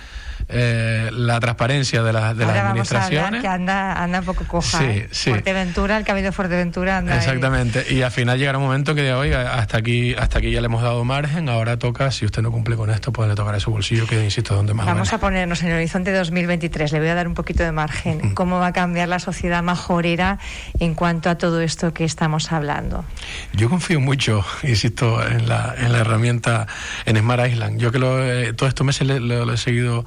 eh, 0.50 1.10
la 1.12 1.40
transparencia 1.40 2.04
de, 2.04 2.14
la, 2.14 2.34
de 2.34 2.46
las 2.46 2.58
administraciones. 2.58 3.42
que 3.42 3.48
anda, 3.48 4.02
anda 4.02 4.20
un 4.20 4.26
poco 4.26 4.46
coja. 4.46 4.78
Sí, 4.78 4.86
¿eh? 4.86 5.10
Fuerteventura, 5.12 5.98
el 5.98 6.06
Cabildo 6.06 6.30
de 6.30 6.32
Fuerteventura 6.32 6.98
anda. 6.98 7.18
Exactamente. 7.18 7.86
Y 7.90 8.02
al 8.02 8.12
final 8.12 8.38
llegará 8.38 8.58
un 8.58 8.66
momento 8.66 8.96
que 8.96 9.04
diga, 9.04 9.18
oiga, 9.18 9.56
hasta 9.56 9.78
aquí, 9.78 10.14
hasta 10.16 10.40
aquí 10.40 10.52
ya 10.52 10.62
le 10.62 10.66
hemos 10.66 10.84
dado 10.84 11.04
margen, 11.04 11.50
ahora 11.50 11.78
toca, 11.78 12.12
si 12.12 12.26
usted 12.26 12.42
no 12.42 12.52
cumple 12.52 12.76
con 12.76 12.90
esto, 12.90 13.12
puede 13.12 13.36
tocar 13.36 13.60
su 13.60 13.72
bolsillo, 13.72 14.08
que 14.08 14.24
insisto, 14.24 14.56
donde 14.56 14.74
más. 14.74 14.86
Vamos 14.86 15.14
a 15.14 15.20
ponernos 15.20 15.62
en 15.64 15.70
el 15.70 15.76
horizonte 15.76 16.12
2023. 16.12 16.92
Le 16.92 17.00
voy 17.00 17.10
a 17.10 17.16
dar 17.16 17.28
un 17.28 17.34
poquito 17.34 17.64
de 17.64 17.72
margen. 17.72 18.34
¿Cómo 18.34 18.60
va 18.60 18.68
a 18.68 18.74
cambiar 18.74 19.08
la 19.08 19.20
sociedad 19.20 19.64
majorera 19.64 20.40
en 20.80 20.96
cuanto 20.96 21.30
a 21.30 21.38
todo 21.38 21.62
esto 21.62 21.94
que 21.94 22.04
estamos 22.04 22.52
hablando? 22.52 23.06
Yo 23.54 23.70
confío 23.70 24.00
mucho, 24.00 24.46
insisto, 24.64 25.26
en 25.26 25.48
la, 25.48 25.76
en 25.78 25.92
la 25.92 26.00
herramienta 26.00 26.68
en 27.06 27.18
Smart 27.18 27.48
Island. 27.48 27.80
Yo 27.80 27.92
que 27.92 28.00
lo, 28.00 28.24
eh, 28.24 28.54
todos 28.54 28.70
estos 28.70 28.86
meses 28.86 29.08
lo 29.08 29.54
he 29.54 29.58
seguido 29.58 30.06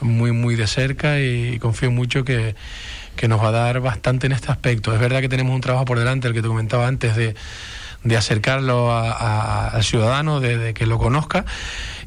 muy, 0.00 0.32
muy 0.32 0.56
de 0.56 0.66
cerca 0.66 1.20
y 1.20 1.58
confío 1.58 1.90
mucho 1.90 2.24
que, 2.24 2.54
nos 3.28 3.42
va 3.42 3.48
a 3.48 3.52
dar 3.52 3.80
bastante 3.80 4.26
en 4.26 4.32
este 4.32 4.50
aspecto. 4.50 4.94
Es 4.94 5.00
verdad 5.00 5.20
que 5.20 5.28
tenemos 5.28 5.54
un 5.54 5.60
trabajo 5.60 5.84
por 5.84 5.98
delante, 5.98 6.26
el 6.26 6.32
que 6.32 6.40
te 6.40 6.48
comentaba 6.48 6.86
antes, 6.86 7.16
de, 7.16 7.34
de 8.02 8.16
acercarlo 8.16 8.96
al 8.96 9.84
ciudadano, 9.84 10.40
de, 10.40 10.72
que 10.72 10.86
lo 10.86 10.98
conozca. 10.98 11.44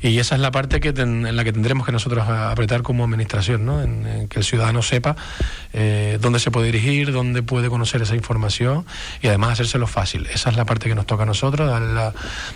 Y 0.02 0.18
esa 0.20 0.36
es 0.36 0.42
la 0.42 0.52
parte 0.52 0.80
que 0.80 0.90
en 0.90 1.36
la 1.36 1.44
que 1.44 1.54
tendremos 1.54 1.86
que 1.86 1.92
nosotros 1.92 2.28
apretar 2.28 2.82
como 2.82 3.06
administración, 3.06 3.66
¿no? 3.66 3.82
que 4.28 4.40
el 4.40 4.44
ciudadano 4.44 4.82
sepa 4.82 5.16
eh, 5.72 6.18
dónde 6.20 6.40
se 6.40 6.52
puede 6.52 6.66
dirigir, 6.68 7.12
dónde 7.12 7.42
puede 7.42 7.70
conocer 7.70 8.02
esa 8.02 8.16
información 8.16 8.86
y 9.22 9.28
además 9.28 9.52
hacérselo 9.52 9.88
fácil. 9.88 10.28
Esa 10.34 10.50
es 10.50 10.58
la 10.58 10.66
parte 10.66 10.90
que 10.90 10.96
nos 10.96 11.06
toca 11.06 11.24
a 11.24 11.26
nosotros, 11.26 11.70
darle 11.70 11.94
la, 11.94 12.14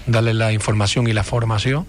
darle 0.08 0.34
la 0.34 0.51
información 0.51 1.08
y 1.08 1.13
la 1.13 1.24
formación 1.24 1.86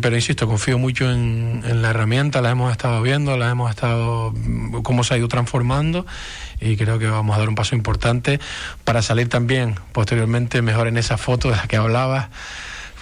pero 0.00 0.16
insisto, 0.16 0.46
confío 0.46 0.78
mucho 0.78 1.10
en, 1.10 1.82
la 1.82 1.90
herramienta, 1.90 2.40
la 2.40 2.50
hemos 2.50 2.72
estado 2.72 3.02
viendo, 3.02 3.36
la 3.36 3.50
hemos 3.50 3.68
estado, 3.68 4.32
cómo 4.82 5.04
se 5.04 5.12
ha 5.12 5.18
ido 5.18 5.28
transformando 5.28 6.06
y 6.60 6.78
creo 6.78 6.98
que 6.98 7.06
vamos 7.06 7.36
a 7.36 7.40
dar 7.40 7.50
un 7.50 7.54
paso 7.54 7.76
importante 7.76 8.40
para 8.84 9.02
salir 9.02 9.28
también 9.28 9.74
posteriormente 9.92 10.62
mejor 10.62 10.88
en 10.88 10.96
esa 10.96 11.18
foto 11.18 11.50
de 11.50 11.56
la 11.56 11.66
que 11.66 11.76
hablabas 11.76 12.28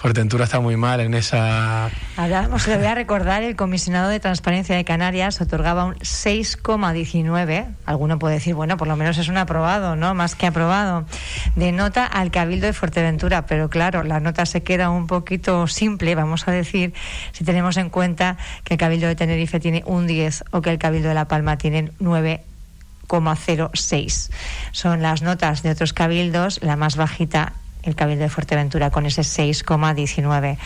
Fuerteventura 0.05 0.43
está 0.43 0.59
muy 0.59 0.77
mal 0.77 0.99
en 0.99 1.15
esa... 1.15 1.89
Hablábamos, 2.15 2.67
le 2.67 2.77
voy 2.77 2.85
a 2.85 2.93
recordar, 2.93 3.41
el 3.41 3.55
comisionado 3.55 4.09
de 4.09 4.19
Transparencia 4.19 4.75
de 4.75 4.85
Canarias 4.85 5.41
otorgaba 5.41 5.85
un 5.85 5.95
6,19. 5.95 7.65
Alguno 7.87 8.19
puede 8.19 8.35
decir, 8.35 8.53
bueno, 8.53 8.77
por 8.77 8.87
lo 8.87 8.95
menos 8.97 9.17
es 9.17 9.29
un 9.29 9.37
aprobado, 9.37 9.95
¿no? 9.95 10.13
Más 10.13 10.35
que 10.35 10.45
aprobado. 10.45 11.07
De 11.55 11.71
nota 11.71 12.05
al 12.05 12.29
Cabildo 12.29 12.67
de 12.67 12.73
Fuerteventura. 12.73 13.47
Pero 13.47 13.71
claro, 13.71 14.03
la 14.03 14.19
nota 14.19 14.45
se 14.45 14.61
queda 14.61 14.91
un 14.91 15.07
poquito 15.07 15.65
simple, 15.65 16.13
vamos 16.13 16.47
a 16.47 16.51
decir, 16.51 16.93
si 17.31 17.43
tenemos 17.43 17.75
en 17.77 17.89
cuenta 17.89 18.37
que 18.63 18.75
el 18.75 18.79
Cabildo 18.79 19.07
de 19.07 19.15
Tenerife 19.15 19.59
tiene 19.59 19.81
un 19.87 20.05
10 20.05 20.43
o 20.51 20.61
que 20.61 20.69
el 20.69 20.77
Cabildo 20.77 21.09
de 21.09 21.15
La 21.15 21.27
Palma 21.27 21.57
tiene 21.57 21.91
9,06. 21.99 24.29
Son 24.71 25.01
las 25.01 25.23
notas 25.23 25.63
de 25.63 25.71
otros 25.71 25.93
cabildos, 25.93 26.59
la 26.61 26.75
más 26.75 26.95
bajita 26.95 27.53
el 27.85 27.95
Cabildo 27.95 28.23
de 28.23 28.29
Fuerteventura 28.29 28.89
con 28.89 29.05
ese 29.05 29.21
6,19. 29.21 30.57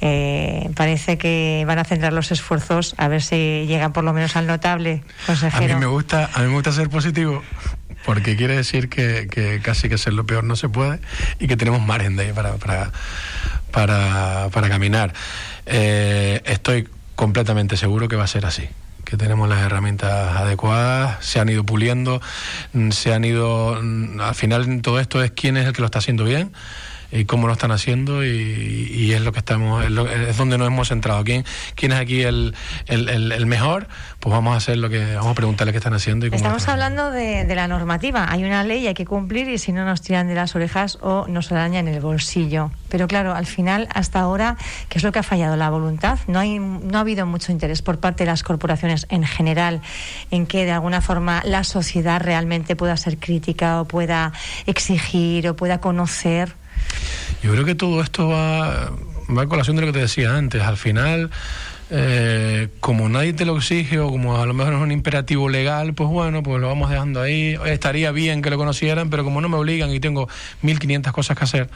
Eh, 0.00 0.70
parece 0.74 1.18
que 1.18 1.64
van 1.66 1.78
a 1.78 1.84
centrar 1.84 2.12
los 2.12 2.32
esfuerzos 2.32 2.94
a 2.98 3.08
ver 3.08 3.22
si 3.22 3.64
llegan 3.66 3.92
por 3.92 4.04
lo 4.04 4.12
menos 4.12 4.36
al 4.36 4.46
notable, 4.46 5.02
consejero. 5.26 5.74
A 5.74 5.76
mí 5.76 5.80
me 5.80 5.86
gusta, 5.86 6.30
a 6.32 6.40
mí 6.40 6.48
me 6.48 6.54
gusta 6.54 6.72
ser 6.72 6.88
positivo 6.90 7.42
porque 8.04 8.36
quiere 8.36 8.56
decir 8.56 8.88
que, 8.88 9.60
casi 9.62 9.88
que 9.88 9.98
ser 9.98 10.12
lo 10.12 10.26
peor 10.26 10.44
no 10.44 10.56
se 10.56 10.68
puede 10.68 11.00
y 11.38 11.46
que 11.46 11.56
tenemos 11.56 11.80
margen 11.80 12.16
de 12.16 12.24
ahí 12.26 12.32
para, 12.32 12.54
para, 13.70 14.50
para, 14.50 14.68
caminar. 14.68 15.12
Eh, 15.66 16.42
estoy 16.44 16.88
completamente 17.14 17.76
seguro 17.76 18.08
que 18.08 18.16
va 18.16 18.24
a 18.24 18.28
ser 18.28 18.44
así 18.46 18.68
que 19.04 19.16
tenemos 19.16 19.48
las 19.48 19.60
herramientas 19.60 20.36
adecuadas, 20.36 21.24
se 21.24 21.40
han 21.40 21.48
ido 21.48 21.64
puliendo, 21.64 22.20
mm, 22.72 22.90
se 22.90 23.14
han 23.14 23.24
ido, 23.24 23.78
mm, 23.80 24.20
al 24.20 24.34
final 24.34 24.82
todo 24.82 25.00
esto 25.00 25.22
es 25.22 25.30
quién 25.30 25.56
es 25.56 25.66
el 25.66 25.72
que 25.72 25.80
lo 25.82 25.86
está 25.86 25.98
haciendo 25.98 26.24
bien 26.24 26.52
y 27.14 27.24
cómo 27.26 27.46
lo 27.46 27.52
están 27.52 27.70
haciendo 27.70 28.24
y, 28.24 29.12
es 29.14 29.20
lo 29.20 29.32
que 29.32 29.38
estamos 29.38 29.84
es, 29.84 30.36
donde 30.36 30.58
nos 30.58 30.66
hemos 30.66 30.88
centrado. 30.88 31.22
Quién 31.22 31.44
quién 31.76 31.92
es 31.92 31.98
aquí 31.98 32.22
el, 32.22 32.54
el, 32.88 33.46
mejor 33.46 33.86
pues 34.18 34.32
vamos 34.32 34.54
a 34.54 34.56
hacer 34.56 34.78
lo 34.78 34.90
que 34.90 35.14
vamos 35.14 35.30
a 35.30 35.34
preguntarle 35.34 35.72
qué 35.72 35.78
están 35.78 35.94
haciendo 35.94 36.26
y 36.26 36.30
cómo 36.30 36.36
estamos 36.38 36.66
hablando 36.68 37.12
de, 37.12 37.54
la 37.54 37.68
normativa. 37.68 38.26
Hay 38.28 38.42
una 38.42 38.64
ley 38.64 38.88
hay 38.88 38.94
que 38.94 39.06
cumplir 39.06 39.48
y 39.48 39.58
si 39.58 39.70
no 39.70 39.84
nos 39.84 40.02
tiran 40.02 40.26
de 40.26 40.34
las 40.34 40.56
orejas 40.56 40.98
o 41.02 41.26
nos 41.28 41.52
arañan 41.52 41.86
el 41.86 42.00
bolsillo. 42.00 42.72
Pero 42.88 43.06
claro 43.06 43.34
al 43.34 43.46
final 43.46 43.86
hasta 43.94 44.18
ahora 44.18 44.56
qué 44.88 44.98
es 44.98 45.04
lo 45.04 45.12
que 45.12 45.20
ha 45.20 45.22
fallado 45.22 45.56
la 45.56 45.70
voluntad. 45.70 46.18
No 46.26 46.40
hay 46.40 46.58
no 46.58 46.98
ha 46.98 47.00
habido 47.02 47.26
mucho 47.26 47.52
interés 47.52 47.82
por 47.82 48.00
parte 48.00 48.24
de 48.24 48.30
las 48.30 48.42
corporaciones 48.42 49.06
en 49.10 49.24
general 49.24 49.80
en 50.32 50.46
que 50.46 50.64
de 50.64 50.72
alguna 50.72 51.00
forma 51.00 51.42
la 51.44 51.62
sociedad 51.62 52.20
realmente 52.20 52.74
pueda 52.74 52.96
ser 52.96 53.18
crítica 53.18 53.80
o 53.80 53.84
pueda 53.84 54.32
exigir 54.66 55.48
o 55.48 55.54
pueda 55.54 55.80
conocer 55.80 56.63
yo 57.42 57.52
creo 57.52 57.64
que 57.64 57.74
todo 57.74 58.02
esto 58.02 58.28
va, 58.28 58.90
va 59.36 59.42
a 59.42 59.46
colación 59.46 59.76
de 59.76 59.82
lo 59.82 59.88
que 59.88 59.92
te 59.92 60.00
decía 60.00 60.36
antes. 60.36 60.62
Al 60.62 60.76
final, 60.76 61.30
eh, 61.90 62.68
como 62.80 63.08
nadie 63.08 63.32
te 63.34 63.44
lo 63.44 63.56
exige 63.56 63.98
o 63.98 64.08
como 64.08 64.40
a 64.40 64.46
lo 64.46 64.54
mejor 64.54 64.74
es 64.74 64.80
un 64.80 64.90
imperativo 64.90 65.48
legal, 65.48 65.94
pues 65.94 66.08
bueno, 66.08 66.42
pues 66.42 66.60
lo 66.60 66.68
vamos 66.68 66.90
dejando 66.90 67.20
ahí. 67.20 67.56
Estaría 67.66 68.10
bien 68.12 68.42
que 68.42 68.50
lo 68.50 68.56
conocieran, 68.56 69.10
pero 69.10 69.24
como 69.24 69.40
no 69.40 69.48
me 69.48 69.56
obligan 69.56 69.90
y 69.90 70.00
tengo 70.00 70.28
1.500 70.62 71.12
cosas 71.12 71.36
que 71.36 71.44
hacer, 71.44 71.70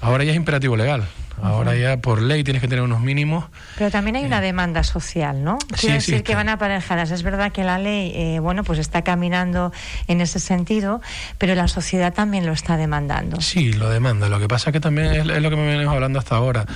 ahora 0.00 0.24
ya 0.24 0.30
es 0.30 0.36
imperativo 0.36 0.76
legal. 0.76 1.06
Ahora 1.40 1.74
ya 1.74 1.96
por 1.96 2.20
ley 2.20 2.44
tienes 2.44 2.60
que 2.60 2.68
tener 2.68 2.84
unos 2.84 3.00
mínimos. 3.00 3.46
Pero 3.76 3.90
también 3.90 4.16
hay 4.16 4.24
una 4.24 4.38
eh. 4.38 4.42
demanda 4.42 4.84
social, 4.84 5.42
¿no? 5.42 5.58
Quiero 5.80 5.94
decir 5.94 6.22
que 6.22 6.34
van 6.34 6.48
aparejadas. 6.48 7.10
Es 7.10 7.22
verdad 7.22 7.52
que 7.52 7.64
la 7.64 7.78
ley, 7.78 8.12
eh, 8.14 8.38
bueno, 8.40 8.64
pues 8.64 8.78
está 8.78 9.02
caminando 9.02 9.72
en 10.08 10.20
ese 10.20 10.38
sentido, 10.38 11.00
pero 11.38 11.54
la 11.54 11.68
sociedad 11.68 12.12
también 12.12 12.46
lo 12.46 12.52
está 12.52 12.76
demandando. 12.76 13.40
Sí, 13.40 13.72
lo 13.72 13.88
demanda. 13.88 14.28
Lo 14.28 14.38
que 14.38 14.48
pasa 14.48 14.70
es 14.70 14.72
que 14.72 14.80
también 14.80 15.12
es, 15.12 15.26
lo 15.26 15.50
que 15.50 15.56
me 15.56 15.66
venimos 15.66 15.94
hablando 15.94 16.18
hasta 16.18 16.36
ahora. 16.36 16.66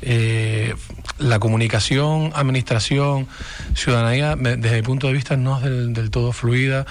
Eh, 0.00 0.74
la 1.18 1.40
comunicación, 1.40 2.32
administración, 2.34 3.26
ciudadanía, 3.74 4.36
desde 4.36 4.76
mi 4.76 4.82
punto 4.82 5.08
de 5.08 5.12
vista, 5.12 5.36
no 5.36 5.58
es 5.58 5.64
del, 5.64 6.10
todo 6.10 6.32
fluida, 6.32 6.86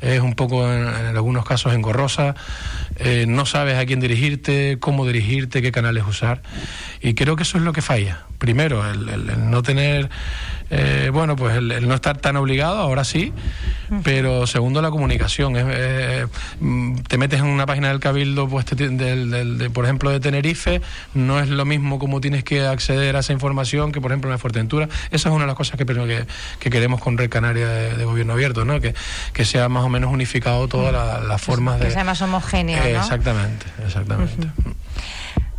es 0.00 0.20
un 0.20 0.34
poco 0.34 0.70
en, 0.70 0.86
algunos 0.86 1.46
casos 1.46 1.72
engorrosa, 1.72 2.34
eh, 2.96 3.24
no 3.26 3.46
sabes 3.46 3.78
a 3.78 3.86
quién 3.86 4.00
dirigirte, 4.00 4.76
cómo 4.80 5.06
dirigirte, 5.06 5.62
qué 5.62 5.72
canales 5.72 6.04
usar. 6.06 6.42
Y 7.00 7.14
creo 7.14 7.36
que 7.36 7.44
eso 7.44 7.58
es 7.58 7.64
lo 7.64 7.72
que 7.72 7.82
falla. 7.82 8.24
Primero, 8.38 8.88
el, 8.90 9.50
no 9.50 9.62
tener 9.62 10.10
eh, 10.70 11.10
bueno, 11.12 11.34
pues 11.34 11.56
el, 11.56 11.88
no 11.88 11.94
estar 11.94 12.18
tan 12.18 12.36
obligado, 12.36 12.78
ahora 12.78 13.02
sí, 13.02 13.32
pero 14.04 14.46
segundo 14.46 14.80
la 14.80 14.90
comunicación. 14.90 15.54
Eh, 15.56 16.26
mm, 16.60 16.98
te 17.08 17.18
metes 17.18 17.40
en 17.40 17.46
una 17.46 17.66
página 17.66 17.88
del 17.88 17.98
Cabildo, 17.98 18.48
pues 18.48 18.66
del, 18.66 19.70
por 19.72 19.84
ejemplo, 19.84 20.10
de 20.10 20.20
Tenerife, 20.20 20.80
no 21.12 21.40
es 21.40 21.48
lo 21.48 21.64
mismo 21.64 21.98
como 21.98 22.20
tienes 22.20 22.44
que 22.44 22.64
acceder 22.66 23.16
a 23.16 23.20
esa 23.20 23.32
información 23.32 23.90
que, 23.90 24.00
por 24.00 24.12
ejemplo, 24.12 24.30
en 24.30 24.34
la 24.34 24.38
Fuerteventura. 24.38 24.88
Esa 25.10 25.28
es 25.28 25.34
una 25.34 25.44
de 25.44 25.48
las 25.48 25.56
cosas 25.56 25.76
que, 25.76 25.84
que, 25.84 26.26
que 26.60 26.70
queremos 26.70 27.00
con 27.00 27.18
Red 27.18 27.30
Canaria 27.30 27.66
de, 27.66 28.04
Gobierno 28.04 28.34
Abierto, 28.34 28.64
¿no? 28.64 28.80
Que, 28.80 28.94
que 29.32 29.44
sea 29.44 29.68
más 29.68 29.84
o 29.84 29.88
menos 29.88 30.12
unificado 30.12 30.68
todas 30.68 30.92
las 30.92 31.42
formas 31.42 31.80
de... 31.80 31.86
Que 31.86 31.92
sea 31.92 32.04
más 32.04 32.22
homogéneo, 32.22 32.78
¿no? 32.78 33.00
Exactamente, 33.00 33.66
exactamente. 33.84 34.48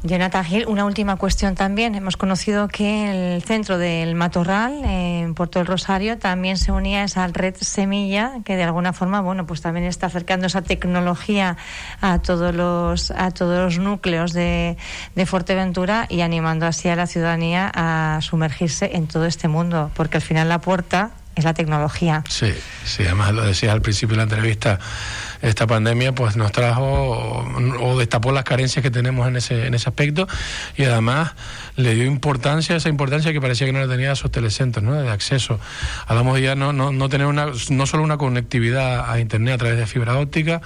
Jonathan 0.03 0.43
Gil, 0.43 0.65
una 0.67 0.85
última 0.85 1.15
cuestión 1.17 1.53
también. 1.53 1.93
Hemos 1.93 2.17
conocido 2.17 2.67
que 2.67 3.35
el 3.35 3.43
centro 3.43 3.77
del 3.77 4.15
Matorral, 4.15 4.83
en 4.83 5.35
Puerto 5.35 5.59
del 5.59 5.67
Rosario, 5.67 6.17
también 6.17 6.57
se 6.57 6.71
unía 6.71 7.01
a 7.01 7.03
esa 7.03 7.27
red 7.27 7.55
Semilla, 7.59 8.39
que 8.43 8.55
de 8.55 8.63
alguna 8.63 8.93
forma, 8.93 9.21
bueno, 9.21 9.45
pues 9.45 9.61
también 9.61 9.85
está 9.85 10.07
acercando 10.07 10.47
esa 10.47 10.63
tecnología 10.63 11.55
a 12.01 12.17
todos 12.17 12.55
los, 12.55 13.11
a 13.11 13.29
todos 13.29 13.59
los 13.59 13.77
núcleos 13.77 14.33
de, 14.33 14.75
de 15.13 15.25
Fuerteventura 15.27 16.07
y 16.09 16.21
animando 16.21 16.65
así 16.65 16.89
a 16.89 16.95
la 16.95 17.05
ciudadanía 17.05 17.71
a 17.71 18.19
sumergirse 18.21 18.95
en 18.95 19.05
todo 19.05 19.27
este 19.27 19.47
mundo, 19.47 19.91
porque 19.93 20.17
al 20.17 20.23
final 20.23 20.49
la 20.49 20.61
puerta 20.61 21.11
es 21.35 21.43
la 21.43 21.53
tecnología. 21.53 22.23
Sí, 22.29 22.53
sí, 22.83 23.03
además 23.03 23.33
lo 23.33 23.43
decías 23.43 23.71
al 23.71 23.81
principio 23.81 24.13
de 24.13 24.17
la 24.17 24.23
entrevista 24.23 24.79
esta 25.41 25.65
pandemia 25.65 26.13
pues 26.13 26.35
nos 26.35 26.51
trajo 26.51 27.45
o, 27.79 27.99
destapó 27.99 28.31
las 28.31 28.43
carencias 28.43 28.83
que 28.83 28.91
tenemos 28.91 29.27
en 29.27 29.37
ese, 29.37 29.65
en 29.65 29.73
ese 29.73 29.89
aspecto 29.89 30.27
y 30.77 30.83
además 30.83 31.33
le 31.75 31.95
dio 31.95 32.05
importancia, 32.05 32.75
esa 32.75 32.89
importancia 32.89 33.33
que 33.33 33.41
parecía 33.41 33.67
que 33.67 33.73
no 33.73 33.79
la 33.79 33.87
tenía 33.87 34.11
a 34.11 34.13
esos 34.13 34.31
telecentros, 34.31 34.83
¿no? 34.83 34.93
de 34.93 35.09
acceso. 35.09 35.59
Hablamos 36.07 36.39
ya 36.39 36.55
no, 36.55 36.73
no, 36.73 36.91
no 36.91 37.09
tener 37.09 37.27
una, 37.27 37.47
no 37.69 37.85
solo 37.85 38.03
una 38.03 38.17
conectividad 38.17 39.09
a 39.09 39.19
Internet 39.19 39.55
a 39.55 39.57
través 39.57 39.77
de 39.77 39.87
fibra 39.87 40.17
óptica, 40.17 40.61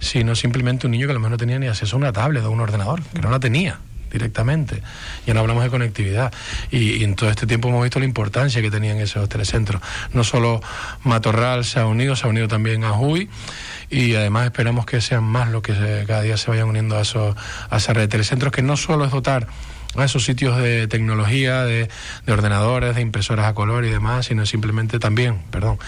sino 0.00 0.34
simplemente 0.34 0.86
un 0.86 0.92
niño 0.92 1.06
que 1.06 1.12
a 1.12 1.14
lo 1.14 1.20
mejor 1.20 1.32
no 1.32 1.38
tenía 1.38 1.58
ni 1.58 1.66
acceso 1.66 1.96
a 1.96 1.98
una 1.98 2.12
tablet 2.12 2.44
o 2.44 2.50
un 2.50 2.60
ordenador, 2.60 3.02
que 3.02 3.20
no 3.20 3.30
la 3.30 3.40
tenía 3.40 3.78
directamente. 4.10 4.82
Ya 5.26 5.34
no 5.34 5.40
hablamos 5.40 5.64
de 5.64 5.70
conectividad. 5.70 6.32
Y, 6.70 7.02
en 7.04 7.14
todo 7.14 7.30
este 7.30 7.46
tiempo 7.46 7.68
hemos 7.68 7.82
visto 7.82 7.98
la 7.98 8.04
importancia 8.04 8.60
que 8.62 8.70
tenían 8.70 8.98
esos 8.98 9.28
telecentros. 9.28 9.80
No 10.12 10.24
solo 10.24 10.60
Matorral 11.04 11.64
se 11.64 11.80
ha 11.80 11.86
unido, 11.86 12.16
se 12.16 12.26
ha 12.26 12.30
unido 12.30 12.48
también 12.48 12.84
a 12.84 12.92
Huy 12.92 13.28
y 13.90 14.14
además 14.14 14.44
esperamos 14.44 14.86
que 14.86 15.00
sean 15.00 15.24
más 15.24 15.48
los 15.50 15.62
que 15.62 16.04
cada 16.06 16.22
día 16.22 16.36
se 16.36 16.50
vayan 16.50 16.68
uniendo 16.68 16.96
a, 16.96 17.02
esos, 17.02 17.36
a 17.68 17.76
esa 17.76 17.92
red 17.92 18.02
de 18.02 18.08
telecentros, 18.08 18.52
que 18.52 18.62
no 18.62 18.76
solo 18.76 19.04
es 19.04 19.10
dotar 19.10 19.48
a 19.96 20.04
esos 20.04 20.24
sitios 20.24 20.56
de 20.56 20.86
tecnología, 20.86 21.64
de, 21.64 21.88
ordenadores, 22.28 22.94
de 22.94 23.02
impresoras 23.02 23.46
a 23.46 23.54
color 23.54 23.84
y 23.84 23.90
demás, 23.90 24.26
sino 24.26 24.46
simplemente 24.46 25.00
también, 25.00 25.40
perdón, 25.50 25.78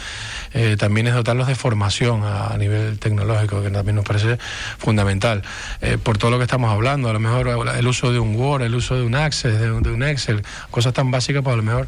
eh, 0.55 0.77
también 0.77 1.07
es 1.07 1.15
dotarlos 1.15 1.47
de 1.47 1.55
formación 1.55 2.23
a, 2.25 2.57
nivel 2.59 2.99
tecnológico, 2.99 3.63
que 3.63 3.71
también 3.71 3.97
nos 3.97 4.05
parece 4.05 4.39
fundamental. 4.79 5.43
Eh, 5.81 5.99
por 6.03 6.19
todo 6.19 6.31
lo 6.33 6.39
que 6.39 6.45
estamos 6.45 6.73
hablando, 6.73 7.09
a 7.09 7.13
lo 7.13 7.21
mejor 7.21 7.49
el 7.77 7.87
uso 7.87 8.13
de 8.13 8.19
un 8.19 8.35
Word, 8.35 8.63
el 8.63 8.75
uso 8.75 8.97
de 8.97 9.03
un 9.03 9.15
Access, 9.15 9.61
de, 9.61 9.71
un 9.71 10.03
Excel, 10.03 10.43
cosas 10.71 10.93
tan 10.93 11.11
básicas, 11.11 11.43
pues 11.43 11.55
a 11.55 11.57
lo 11.57 11.63
mejor 11.63 11.87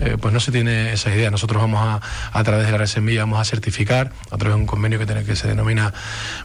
eh, 0.00 0.16
pues 0.20 0.34
no 0.34 0.40
se 0.40 0.52
tiene 0.52 0.92
esa 0.92 1.10
idea. 1.14 1.30
Nosotros 1.30 1.62
vamos 1.62 1.80
a, 1.80 2.00
a 2.38 2.44
través 2.44 2.66
de 2.66 2.72
la 2.72 2.78
red 2.78 3.18
vamos 3.18 3.40
a 3.40 3.44
certificar, 3.44 4.12
a 4.30 4.36
través 4.36 4.54
de 4.54 4.60
un 4.60 4.66
convenio 4.66 4.98
que, 4.98 5.06
tiene, 5.06 5.24
que 5.24 5.36
se 5.36 5.48
denomina 5.48 5.92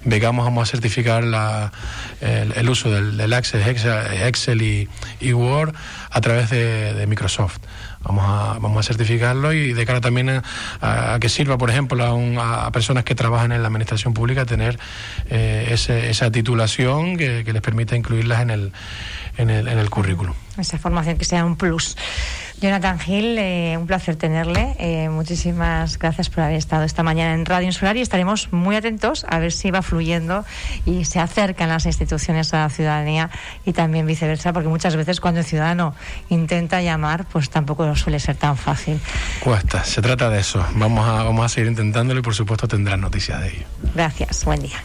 Vegamos, 0.04 0.46
vamos 0.46 0.68
a 0.68 0.72
certificar 0.72 1.24
la, 1.24 1.72
el, 2.22 2.70
uso 2.70 2.90
del, 2.90 3.18
del 3.18 3.34
Access, 3.34 3.68
Excel 3.68 4.62
y 4.62 4.90
y 5.20 5.34
Word 5.34 5.74
a 6.10 6.22
través 6.22 6.50
de, 6.50 7.06
Microsoft. 7.08 7.60
Vamos 8.02 8.24
a, 8.26 8.60
vamos 8.60 8.78
a 8.78 8.84
certificarlo 8.84 9.52
y 9.52 9.74
de 9.74 9.86
cara 9.86 10.00
también 10.02 10.42
a, 10.82 11.18
que 11.20 11.30
sirva, 11.30 11.58
por 11.58 11.70
ejemplo, 11.70 12.04
a, 12.04 12.66
a, 12.66 12.72
personas 12.72 13.04
que 13.04 13.16
trabajan 13.16 13.52
en 13.52 13.62
la 13.62 13.68
administración 13.68 14.14
pública 14.14 14.46
tener 14.46 14.80
eh, 15.30 15.70
esa 15.72 16.32
titulación 16.32 17.18
que, 17.18 17.44
les 17.50 17.62
permita 17.62 17.96
incluirlas 17.96 18.42
en 18.42 18.50
el, 18.52 18.72
en 19.38 19.50
el, 19.50 19.68
en 19.68 19.80
el 19.80 19.90
currículum. 19.90 20.36
Esa 20.58 20.78
formación 20.78 21.18
que 21.18 21.26
sea 21.26 21.46
un 21.46 21.56
plus. 21.56 21.96
Jonathan 22.62 23.00
Gil, 23.00 23.38
eh, 23.38 23.78
un 23.78 23.88
placer 23.88 24.16
tenerle. 24.16 24.76
Eh, 24.80 25.10
muchísimas 25.10 25.98
gracias 25.98 26.30
por 26.30 26.44
haber 26.44 26.58
estado 26.58 26.84
esta 26.84 27.04
mañana 27.04 27.34
en 27.34 27.46
Radio 27.46 27.68
Insular 27.68 27.96
y 27.96 28.02
estaremos 28.02 28.52
muy 28.52 28.76
atentos 28.76 29.26
a 29.30 29.40
ver 29.40 29.52
si 29.52 29.72
va 29.72 29.82
fluyendo 29.82 30.44
y 30.86 31.06
se 31.06 31.20
acercan 31.20 31.70
las 31.70 31.86
instituciones 31.86 32.54
a 32.54 32.60
la 32.60 32.70
ciudadanía 32.70 33.30
y 33.66 33.74
también 33.74 34.06
viceversa, 34.06 34.52
porque 34.52 34.68
muchas 34.68 34.96
veces 34.96 35.22
cuando 35.22 35.40
el 35.40 35.46
ciudadano 35.46 35.96
intenta 36.30 36.82
llamar, 36.82 37.26
pues 37.26 37.50
tampoco 37.50 37.96
suele 37.96 38.20
ser 38.20 38.36
tan 38.36 38.58
fácil. 38.58 39.00
Cuesta, 39.40 39.84
se 39.86 40.02
trata 40.02 40.30
de 40.30 40.40
eso. 40.40 40.66
Vamos 40.76 41.08
a, 41.08 41.24
vamos 41.24 41.46
a 41.46 41.50
seguir 41.50 41.70
intentándolo 41.70 42.20
y 42.20 42.24
por 42.24 42.36
supuesto 42.36 42.68
tendrán 42.68 43.00
noticias 43.00 43.40
de 43.42 43.48
ello. 43.48 43.66
Gracias, 43.96 44.44
buen 44.44 44.62
día. 44.62 44.84